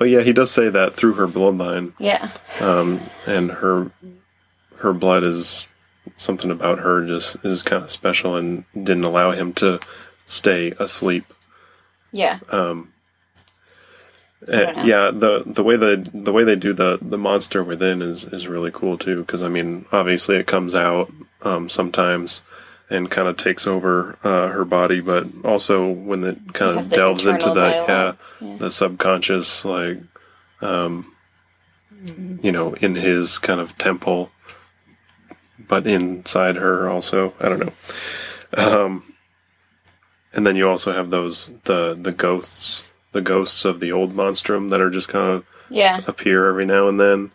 Oh 0.00 0.04
yeah, 0.04 0.20
he 0.20 0.32
does 0.32 0.50
say 0.52 0.68
that 0.68 0.94
through 0.94 1.14
her 1.14 1.26
bloodline, 1.26 1.92
Yeah. 1.98 2.30
um, 2.60 3.00
and 3.26 3.50
her 3.50 3.90
her 4.76 4.92
blood 4.92 5.24
is 5.24 5.66
something 6.16 6.50
about 6.50 6.78
her 6.78 7.06
just 7.06 7.44
is 7.44 7.62
kind 7.62 7.82
of 7.82 7.90
special 7.90 8.36
and 8.36 8.64
didn't 8.74 9.04
allow 9.04 9.32
him 9.32 9.52
to 9.54 9.80
stay 10.26 10.72
asleep. 10.78 11.24
Yeah. 12.12 12.38
Um, 12.50 12.92
eh, 14.48 14.84
yeah, 14.84 15.10
the 15.10 15.42
the 15.46 15.64
way 15.64 15.76
the 15.76 16.08
the 16.12 16.32
way 16.32 16.44
they 16.44 16.56
do 16.56 16.72
the 16.72 16.98
the 17.02 17.18
monster 17.18 17.62
within 17.62 18.02
is 18.02 18.24
is 18.24 18.48
really 18.48 18.70
cool 18.70 18.96
too. 18.98 19.20
Because 19.20 19.42
I 19.42 19.48
mean, 19.48 19.86
obviously 19.92 20.36
it 20.36 20.46
comes 20.46 20.74
out 20.74 21.12
um, 21.42 21.68
sometimes 21.68 22.42
and 22.90 23.10
kind 23.10 23.28
of 23.28 23.36
takes 23.36 23.66
over 23.66 24.18
uh, 24.22 24.48
her 24.48 24.64
body, 24.64 25.00
but 25.00 25.26
also 25.44 25.90
when 25.90 26.22
it 26.24 26.52
kind 26.52 26.78
of 26.78 26.90
delves 26.90 27.26
into 27.26 27.50
the 27.50 27.84
yeah. 27.88 28.14
Yeah. 28.40 28.56
the 28.58 28.70
subconscious, 28.70 29.64
like 29.64 29.98
um, 30.60 31.12
you 32.42 32.52
know, 32.52 32.74
in 32.74 32.94
his 32.94 33.38
kind 33.38 33.60
of 33.60 33.76
temple, 33.78 34.30
but 35.58 35.86
inside 35.86 36.56
her 36.56 36.88
also. 36.88 37.34
I 37.40 37.48
don't 37.48 37.60
know. 37.60 37.72
Um, 38.56 39.14
and 40.32 40.46
then 40.46 40.56
you 40.56 40.68
also 40.68 40.92
have 40.92 41.10
those 41.10 41.52
the 41.64 41.94
the 42.00 42.12
ghosts, 42.12 42.82
the 43.12 43.20
ghosts 43.20 43.64
of 43.64 43.80
the 43.80 43.92
old 43.92 44.14
monstrum 44.14 44.70
that 44.70 44.80
are 44.80 44.90
just 44.90 45.08
kind 45.08 45.30
of 45.32 45.44
Yeah. 45.70 46.00
appear 46.06 46.48
every 46.48 46.64
now 46.66 46.88
and 46.88 47.00
then. 47.00 47.30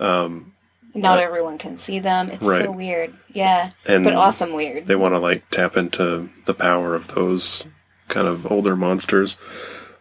Um, 0.00 0.52
Not 0.94 1.18
everyone 1.20 1.58
can 1.58 1.76
see 1.76 1.98
them. 2.00 2.28
It's 2.30 2.46
Right. 2.46 2.62
so 2.64 2.70
weird. 2.72 3.14
Yeah. 3.32 3.70
And 3.86 4.04
but 4.04 4.14
awesome 4.14 4.52
weird. 4.52 4.86
they 4.86 4.96
want 4.96 5.14
to 5.14 5.18
like 5.18 5.48
tap 5.50 5.76
into 5.76 6.28
the 6.46 6.54
power 6.54 6.94
of 6.94 7.08
those 7.14 7.64
kind 8.08 8.26
of 8.28 8.50
older 8.50 8.76
monsters. 8.76 9.38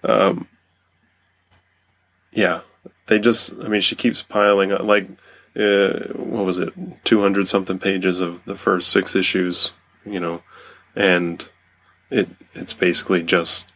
Um, 0.03 0.47
yeah, 2.31 2.61
they 3.07 3.19
just. 3.19 3.53
I 3.63 3.67
mean, 3.67 3.81
she 3.81 3.95
keeps 3.95 4.21
piling 4.23 4.71
up. 4.71 4.81
Like, 4.81 5.07
uh, 5.55 6.07
what 6.13 6.45
was 6.45 6.57
it? 6.59 6.73
Two 7.03 7.21
hundred 7.21 7.47
something 7.47 7.79
pages 7.79 8.19
of 8.19 8.43
the 8.45 8.55
first 8.55 8.89
six 8.89 9.15
issues. 9.15 9.73
You 10.05 10.19
know, 10.19 10.43
and 10.95 11.47
it 12.09 12.29
it's 12.53 12.73
basically 12.73 13.23
just 13.23 13.71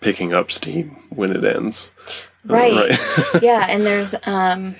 picking 0.00 0.32
up 0.32 0.50
steam 0.50 1.02
when 1.10 1.34
it 1.34 1.44
ends. 1.44 1.92
Right. 2.44 2.98
yeah, 3.42 3.66
and 3.68 3.86
there's 3.86 4.14
um 4.26 4.74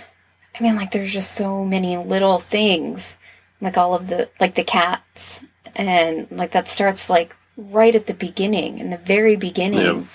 I 0.58 0.62
mean 0.62 0.76
like 0.76 0.90
there's 0.90 1.12
just 1.12 1.34
so 1.34 1.64
many 1.64 1.96
little 1.96 2.38
things. 2.38 3.16
Like 3.60 3.78
all 3.78 3.94
of 3.94 4.08
the 4.08 4.28
like 4.40 4.56
the 4.56 4.64
cats 4.64 5.44
and 5.76 6.26
like 6.30 6.52
that 6.52 6.68
starts 6.68 7.08
like 7.08 7.36
right 7.56 7.94
at 7.94 8.06
the 8.06 8.14
beginning, 8.14 8.78
in 8.78 8.90
the 8.90 8.98
very 8.98 9.36
beginning. 9.36 10.08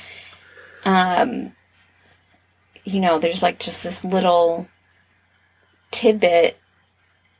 Um 0.83 1.53
you 2.83 2.99
know, 3.01 3.19
there's 3.19 3.43
like 3.43 3.59
just 3.59 3.83
this 3.83 4.03
little 4.03 4.67
tidbit 5.91 6.57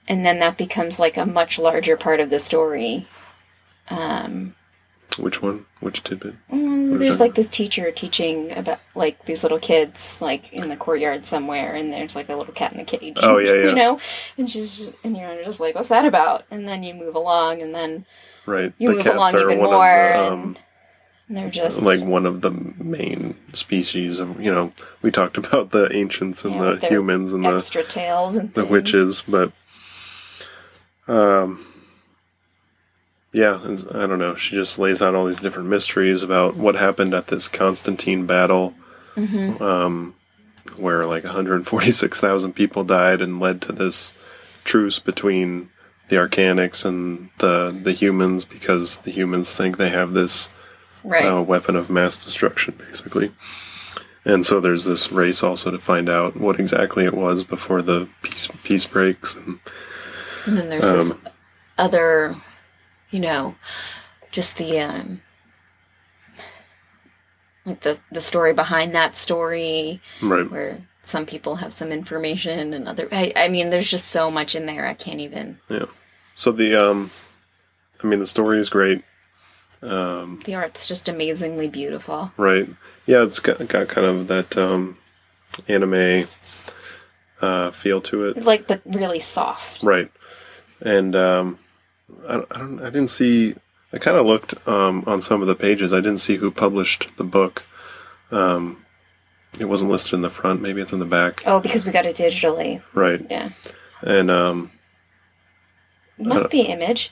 and 0.07 0.25
then 0.25 0.39
that 0.39 0.57
becomes 0.57 0.99
like 0.99 1.17
a 1.17 1.25
much 1.25 1.59
larger 1.59 1.97
part 1.97 2.19
of 2.19 2.29
the 2.29 2.39
story. 2.39 3.07
Um 3.89 4.55
Which 5.17 5.41
one? 5.41 5.65
Which 5.79 6.03
tidbit? 6.03 6.35
Mm, 6.51 6.97
There's 6.99 7.19
like 7.19 7.35
this 7.35 7.49
teacher 7.49 7.91
teaching 7.91 8.51
about 8.51 8.79
like 8.95 9.25
these 9.25 9.43
little 9.43 9.59
kids 9.59 10.21
like 10.21 10.51
in 10.53 10.69
the 10.69 10.75
courtyard 10.75 11.25
somewhere, 11.25 11.73
and 11.75 11.91
there's 11.93 12.15
like 12.15 12.29
a 12.29 12.35
little 12.35 12.53
cat 12.53 12.73
in 12.73 12.79
a 12.79 12.85
cage. 12.85 13.17
Oh, 13.21 13.37
yeah, 13.37 13.53
yeah. 13.53 13.69
You 13.69 13.75
know, 13.75 13.99
and 14.37 14.49
she's 14.49 14.77
just, 14.77 14.93
and 15.03 15.15
you're 15.15 15.43
just 15.43 15.59
like, 15.59 15.75
what's 15.75 15.89
that 15.89 16.05
about? 16.05 16.43
And 16.51 16.67
then 16.67 16.83
you 16.83 16.93
move 16.93 17.15
along, 17.15 17.61
and 17.61 17.73
then 17.75 18.05
Right. 18.45 18.73
you 18.77 18.89
move 18.89 19.05
along 19.05 19.35
even 19.35 19.57
more, 19.57 19.67
the, 19.67 20.31
um, 20.31 20.43
and 20.43 20.59
they're 21.29 21.49
just 21.49 21.81
like 21.83 22.01
one 22.03 22.25
of 22.25 22.41
the 22.41 22.51
main 22.51 23.35
species 23.53 24.19
of 24.19 24.39
you 24.41 24.53
know 24.53 24.71
we 25.01 25.11
talked 25.11 25.37
about 25.37 25.71
the 25.71 25.93
ancients 25.95 26.45
and 26.45 26.55
Yeah, 26.55 26.73
the 26.73 26.87
humans 26.87 27.33
and 27.33 27.43
the 27.43 27.55
extra 27.55 27.83
tails 27.83 28.37
and 28.37 28.53
the 28.53 28.61
things. 28.61 28.71
witches 28.71 29.23
but 29.27 29.51
um 31.07 31.65
yeah 33.33 33.59
i 33.93 34.05
don't 34.05 34.19
know 34.19 34.35
she 34.35 34.55
just 34.55 34.79
lays 34.79 35.01
out 35.01 35.15
all 35.15 35.25
these 35.25 35.39
different 35.39 35.67
mysteries 35.69 36.23
about 36.23 36.55
what 36.55 36.75
happened 36.75 37.13
at 37.13 37.27
this 37.27 37.47
constantine 37.47 38.25
battle 38.25 38.73
Mm-hmm. 39.15 39.63
um 39.63 40.13
where 40.75 41.07
like 41.07 41.23
146,000 41.23 42.53
people 42.53 42.83
died 42.83 43.19
and 43.19 43.39
led 43.39 43.61
to 43.63 43.71
this 43.71 44.13
truce 44.63 44.99
between 44.99 45.69
the 46.09 46.17
Arcanics 46.17 46.85
and 46.85 47.29
the 47.39 47.75
the 47.83 47.93
humans 47.93 48.45
because 48.45 48.99
the 48.99 49.09
humans 49.09 49.51
think 49.53 49.77
they 49.77 49.89
have 49.89 50.13
this 50.13 50.49
Right. 51.03 51.25
uh, 51.25 51.41
weapon 51.41 51.75
of 51.75 51.89
mass 51.89 52.17
destruction, 52.17 52.75
basically. 52.77 53.31
And 54.25 54.45
so 54.45 54.59
there's 54.59 54.83
this 54.83 55.11
race 55.11 55.41
also 55.41 55.71
to 55.71 55.79
find 55.79 56.09
out 56.09 56.35
what 56.35 56.59
exactly 56.59 57.05
it 57.05 57.13
was 57.13 57.43
before 57.45 57.81
the 57.81 58.09
peace 58.21 58.49
peace 58.63 58.85
breaks. 58.85 59.35
And, 59.35 59.59
And 60.45 60.57
then 60.57 60.69
there's 60.69 60.91
this 60.91 61.11
Um, 61.11 61.21
other, 61.77 62.35
you 63.09 63.21
know, 63.21 63.55
just 64.31 64.57
the 64.57 64.79
um, 64.81 65.21
like 67.65 67.81
the 67.81 67.99
the 68.11 68.21
story 68.21 68.53
behind 68.53 68.93
that 68.95 69.15
story, 69.15 70.01
right. 70.21 70.49
where 70.49 70.81
some 71.03 71.25
people 71.25 71.55
have 71.57 71.71
some 71.71 71.91
information 71.91 72.73
and 72.73 72.87
other. 72.87 73.07
I, 73.11 73.31
I 73.35 73.47
mean, 73.47 73.69
there's 73.69 73.89
just 73.89 74.09
so 74.09 74.29
much 74.29 74.55
in 74.55 74.65
there. 74.65 74.85
I 74.85 74.93
can't 74.93 75.21
even. 75.21 75.59
Yeah. 75.69 75.85
So 76.35 76.51
the 76.51 76.75
um, 76.75 77.11
I 78.03 78.07
mean 78.07 78.19
the 78.19 78.25
story 78.25 78.59
is 78.59 78.69
great. 78.69 79.03
Um, 79.81 80.39
The 80.45 80.55
art's 80.55 80.87
just 80.87 81.07
amazingly 81.07 81.67
beautiful. 81.69 82.31
right. 82.37 82.67
Yeah, 83.05 83.23
it's 83.23 83.39
got, 83.39 83.65
got 83.67 83.87
kind 83.87 84.05
of 84.07 84.27
that 84.27 84.57
um, 84.57 84.97
anime 85.67 86.27
uh, 87.41 87.71
feel 87.71 88.01
to 88.01 88.25
it. 88.25 88.37
It's 88.37 88.45
like, 88.45 88.67
but 88.67 88.81
really 88.85 89.19
soft. 89.19 89.81
Right. 89.83 90.11
And 90.81 91.15
um, 91.15 91.59
I, 92.27 92.33
don't- 92.33 92.47
I 92.55 92.57
don't. 92.59 92.79
I 92.81 92.89
didn't 92.89 93.09
see. 93.09 93.55
I 93.93 93.97
kind 93.99 94.17
of 94.17 94.25
looked 94.25 94.55
um, 94.67 95.03
on 95.07 95.21
some 95.21 95.41
of 95.41 95.47
the 95.47 95.55
pages. 95.55 95.93
I 95.93 95.97
didn't 95.97 96.17
see 96.19 96.35
who 96.35 96.51
published 96.51 97.09
the 97.17 97.23
book. 97.23 97.63
Um, 98.31 98.83
it 99.59 99.65
wasn't 99.65 99.91
listed 99.91 100.13
in 100.13 100.21
the 100.21 100.29
front. 100.29 100.61
Maybe 100.61 100.81
it's 100.81 100.91
in 100.91 100.99
the 100.99 101.05
back. 101.05 101.41
Oh, 101.45 101.59
because 101.61 101.85
we 101.85 101.91
got 101.93 102.05
it 102.05 102.17
digitally. 102.17 102.81
Right. 102.93 103.25
Yeah, 103.29 103.51
And 104.03 104.29
um, 104.29 104.71
it 106.19 106.25
must 106.25 106.49
be 106.49 106.61
Image. 106.63 107.11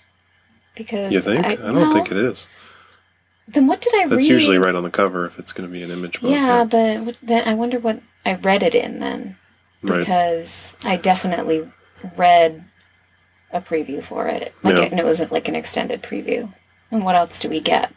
Because 0.75 1.13
you 1.13 1.21
think? 1.21 1.45
I, 1.45 1.55
don't 1.55 1.93
think 1.93 2.11
it 2.11 2.17
is. 2.17 2.49
Then 3.47 3.67
what 3.67 3.81
did 3.81 3.93
I 3.95 4.03
read? 4.03 4.09
That's 4.11 4.21
read? 4.23 4.29
usually 4.29 4.57
right 4.57 4.75
on 4.75 4.83
the 4.83 4.89
cover 4.89 5.25
if 5.25 5.39
it's 5.39 5.53
going 5.53 5.69
to 5.69 5.71
be 5.71 5.83
an 5.83 5.91
image 5.91 6.19
book. 6.19 6.31
Yeah, 6.31 6.63
but 6.63 7.01
what, 7.01 7.17
then 7.21 7.47
I 7.47 7.53
wonder 7.53 7.79
what 7.79 8.01
I 8.25 8.35
read 8.35 8.63
it 8.63 8.75
in 8.75 8.99
then. 8.99 9.37
Right. 9.83 9.99
because 9.99 10.75
I 10.83 10.95
definitely 10.97 11.69
read 12.17 12.65
a 13.51 13.61
preview 13.61 14.03
for 14.03 14.27
it. 14.27 14.53
Like 14.63 14.75
Yeah. 14.75 14.83
it, 14.83 14.91
and 14.91 14.99
it 14.99 15.05
was 15.05 15.31
like 15.31 15.47
an 15.47 15.55
extended 15.55 16.01
preview. 16.01 16.51
And 16.91 17.05
what 17.05 17.15
else 17.15 17.39
do 17.39 17.49
we 17.49 17.59
get? 17.59 17.93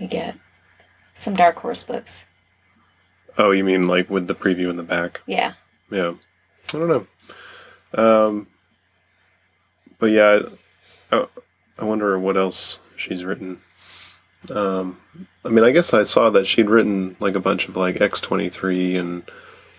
We 0.00 0.06
get 0.06 0.36
some 1.14 1.34
Dark 1.34 1.56
Horse 1.56 1.84
books. 1.84 2.26
Oh, 3.38 3.50
you 3.52 3.64
mean 3.64 3.86
like 3.86 4.10
with 4.10 4.26
the 4.26 4.34
preview 4.34 4.68
in 4.68 4.76
the 4.76 4.82
back? 4.82 5.22
Yeah. 5.26 5.54
Yeah. 5.90 6.14
I 6.68 6.72
don't 6.72 6.88
know. 6.88 7.06
Um, 7.94 8.46
but 9.98 10.06
yeah, 10.06 10.40
I, 11.12 11.26
I 11.78 11.84
wonder 11.84 12.18
what 12.18 12.36
else 12.36 12.78
she's 12.96 13.24
written. 13.24 13.60
Um, 14.50 14.98
I 15.44 15.48
mean, 15.48 15.64
I 15.64 15.70
guess 15.70 15.94
I 15.94 16.02
saw 16.02 16.30
that 16.30 16.46
she'd 16.46 16.68
written 16.68 17.16
like 17.20 17.34
a 17.34 17.40
bunch 17.40 17.68
of 17.68 17.76
like 17.76 18.00
X 18.00 18.20
twenty 18.20 18.48
three 18.48 18.96
and 18.96 19.22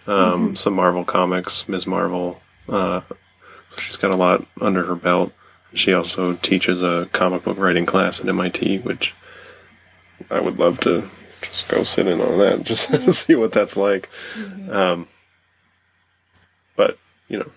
um, 0.08 0.56
some 0.56 0.74
Marvel 0.74 1.06
comics, 1.06 1.68
Ms. 1.68 1.88
Marvel. 1.88 2.42
Uh, 2.68 3.02
she's 3.78 3.98
got 3.98 4.12
a 4.12 4.18
lot 4.18 4.46
under 4.60 4.86
her 4.86 4.96
belt. 4.96 5.32
She 5.74 5.94
also 5.94 6.34
teaches 6.34 6.84
a 6.84 7.10
comic 7.12 7.44
book 7.44 7.58
writing 7.58 7.86
class 7.86 8.22
at 8.22 8.28
MIT, 8.28 8.80
which 8.80 9.14
I 10.30 10.40
would 10.40 10.60
love 10.60 10.80
to 10.82 11.10
just 11.42 11.68
go 11.68 11.84
sit 11.84 12.08
in 12.08 12.22
on 12.22 12.38
that, 12.40 12.64
just 12.64 12.90
see 13.14 13.36
what 13.36 13.52
that's 13.52 13.76
like. 13.76 14.10
Um, 14.70 15.08
but 16.76 16.98
you 17.28 17.40
know, 17.40 17.52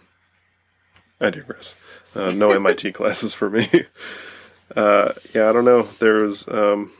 I 1.21 1.31
digress. 1.31 1.75
Uh, 2.14 2.33
no 2.33 2.51
MIT 2.51 2.93
classes 2.99 3.35
for 3.35 3.51
me. 3.51 3.69
Uh, 4.75 5.12
yeah, 5.33 5.49
I 5.49 5.53
don't 5.53 5.64
know. 5.64 5.83
There's 6.01 6.49
um, 6.49 6.91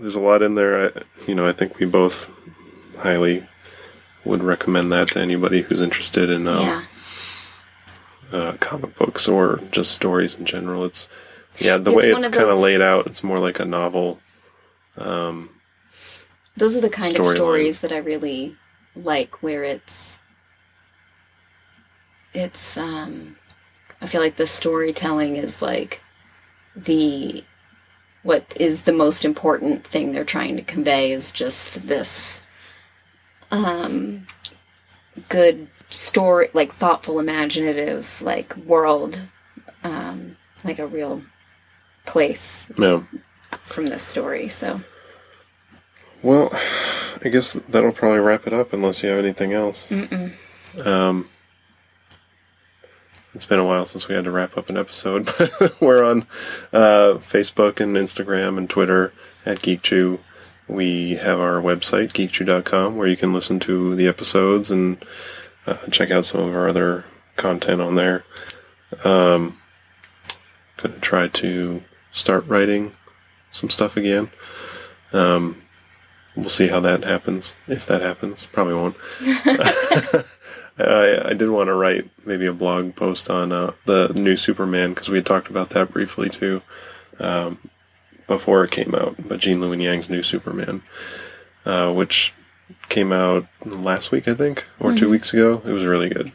there's 0.00 0.16
a 0.16 0.20
lot 0.20 0.42
in 0.42 0.56
there. 0.56 0.86
I, 0.88 1.02
you 1.28 1.34
know, 1.36 1.46
I 1.46 1.52
think 1.52 1.78
we 1.78 1.86
both 1.86 2.28
highly 2.98 3.46
would 4.24 4.42
recommend 4.42 4.90
that 4.90 5.12
to 5.12 5.20
anybody 5.20 5.62
who's 5.62 5.80
interested 5.80 6.28
in 6.28 6.48
um, 6.48 6.60
yeah. 6.60 6.82
uh, 8.32 8.52
comic 8.58 8.98
books 8.98 9.28
or 9.28 9.60
just 9.70 9.92
stories 9.92 10.34
in 10.34 10.44
general. 10.44 10.84
It's 10.84 11.08
yeah, 11.60 11.76
the 11.78 11.92
It's 11.92 12.04
way 12.04 12.12
it's 12.12 12.28
kind 12.28 12.42
of 12.42 12.48
those- 12.48 12.62
laid 12.62 12.80
out. 12.80 13.06
It's 13.06 13.22
more 13.22 13.38
like 13.38 13.60
a 13.60 13.64
novel. 13.64 14.18
Um, 14.98 15.50
Those 16.56 16.76
are 16.76 16.80
the 16.80 16.90
kind 16.90 17.14
of 17.16 17.24
Storyline. 17.24 17.34
stories 17.36 17.80
that 17.80 17.92
I 17.92 17.98
really 17.98 18.56
like 18.96 19.40
where 19.40 19.62
it's 19.62 20.18
it's 22.32 22.76
um 22.76 23.36
I 24.04 24.06
feel 24.06 24.20
like 24.20 24.36
the 24.36 24.46
storytelling 24.46 25.36
is 25.36 25.62
like 25.62 26.02
the 26.76 27.42
what 28.22 28.54
is 28.60 28.82
the 28.82 28.92
most 28.92 29.24
important 29.24 29.86
thing 29.86 30.12
they're 30.12 30.26
trying 30.26 30.56
to 30.56 30.62
convey 30.62 31.12
is 31.12 31.32
just 31.32 31.88
this 31.88 32.46
um 33.50 34.26
good 35.30 35.68
story 35.88 36.50
like 36.52 36.70
thoughtful 36.70 37.18
imaginative 37.18 38.20
like 38.20 38.54
world 38.58 39.22
um 39.84 40.36
like 40.64 40.78
a 40.78 40.86
real 40.86 41.22
place 42.04 42.66
yeah. 42.76 43.02
from 43.62 43.86
this 43.86 44.02
story 44.02 44.48
so 44.48 44.82
Well, 46.22 46.50
I 47.22 47.28
guess 47.28 47.52
that'll 47.52 47.92
probably 47.92 48.20
wrap 48.20 48.46
it 48.46 48.52
up 48.54 48.72
unless 48.72 49.02
you 49.02 49.10
have 49.10 49.18
anything 49.18 49.52
else. 49.52 49.86
Um, 50.86 51.28
it's 53.34 53.46
been 53.46 53.58
a 53.58 53.64
while 53.64 53.84
since 53.84 54.08
we 54.08 54.14
had 54.14 54.24
to 54.24 54.30
wrap 54.30 54.56
up 54.56 54.70
an 54.70 54.76
episode, 54.76 55.32
but 55.38 55.80
we're 55.80 56.04
on 56.04 56.26
uh, 56.72 57.18
Facebook 57.18 57.80
and 57.80 57.96
Instagram 57.96 58.56
and 58.56 58.70
Twitter 58.70 59.12
at 59.44 59.58
GeekChew. 59.58 60.20
We 60.68 61.16
have 61.16 61.40
our 61.40 61.60
website, 61.60 62.12
geekchew.com, 62.12 62.96
where 62.96 63.08
you 63.08 63.16
can 63.16 63.32
listen 63.32 63.60
to 63.60 63.94
the 63.94 64.06
episodes 64.06 64.70
and 64.70 65.04
uh, 65.66 65.76
check 65.90 66.10
out 66.10 66.24
some 66.24 66.40
of 66.40 66.54
our 66.54 66.68
other 66.68 67.04
content 67.36 67.80
on 67.80 67.96
there. 67.96 68.24
Um, 69.04 69.58
gonna 70.76 70.98
try 71.00 71.28
to 71.28 71.82
start 72.12 72.46
writing 72.46 72.92
some 73.50 73.68
stuff 73.68 73.96
again. 73.96 74.30
Um, 75.12 75.62
we'll 76.36 76.48
see 76.48 76.68
how 76.68 76.80
that 76.80 77.04
happens. 77.04 77.56
If 77.66 77.86
that 77.86 78.00
happens, 78.00 78.46
probably 78.46 78.74
won't. 78.74 78.96
I, 80.78 81.30
I 81.30 81.34
did 81.34 81.50
want 81.50 81.68
to 81.68 81.74
write 81.74 82.10
maybe 82.26 82.46
a 82.46 82.52
blog 82.52 82.96
post 82.96 83.30
on 83.30 83.52
uh, 83.52 83.72
the 83.84 84.12
new 84.14 84.36
Superman 84.36 84.90
because 84.90 85.08
we 85.08 85.18
had 85.18 85.26
talked 85.26 85.48
about 85.48 85.70
that 85.70 85.92
briefly 85.92 86.28
too 86.28 86.62
um, 87.20 87.58
before 88.26 88.64
it 88.64 88.70
came 88.70 88.94
out. 88.94 89.16
But 89.28 89.40
Gene 89.40 89.58
Luen 89.58 89.82
Yang's 89.82 90.10
new 90.10 90.22
Superman, 90.22 90.82
uh, 91.64 91.92
which 91.92 92.34
came 92.88 93.12
out 93.12 93.46
last 93.64 94.10
week, 94.10 94.26
I 94.26 94.34
think, 94.34 94.66
or 94.80 94.94
two 94.94 95.08
weeks 95.08 95.32
ago. 95.32 95.62
It 95.64 95.72
was 95.72 95.84
really 95.84 96.08
good. 96.08 96.32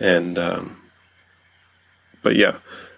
And 0.00 0.38
um, 0.38 0.80
but 2.22 2.36
yeah, 2.36 2.56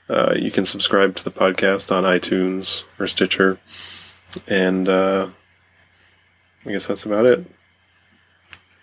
uh, 0.08 0.34
you 0.36 0.50
can 0.50 0.64
subscribe 0.64 1.16
to 1.16 1.24
the 1.24 1.30
podcast 1.30 1.92
on 1.92 2.04
iTunes 2.04 2.84
or 2.98 3.06
Stitcher, 3.06 3.58
and 4.48 4.88
uh, 4.88 5.28
I 6.64 6.70
guess 6.70 6.86
that's 6.86 7.04
about 7.04 7.26
it. 7.26 7.46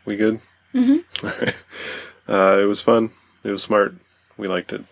We 0.06 0.16
good? 0.16 0.42
Mhm. 0.74 1.04
Right. 1.24 1.56
Uh, 2.30 2.60
it 2.62 2.66
was 2.66 2.80
fun. 2.80 3.10
It 3.44 3.50
was 3.50 3.64
smart. 3.64 3.96
We 4.38 4.48
liked 4.48 4.72
it. 4.72 4.84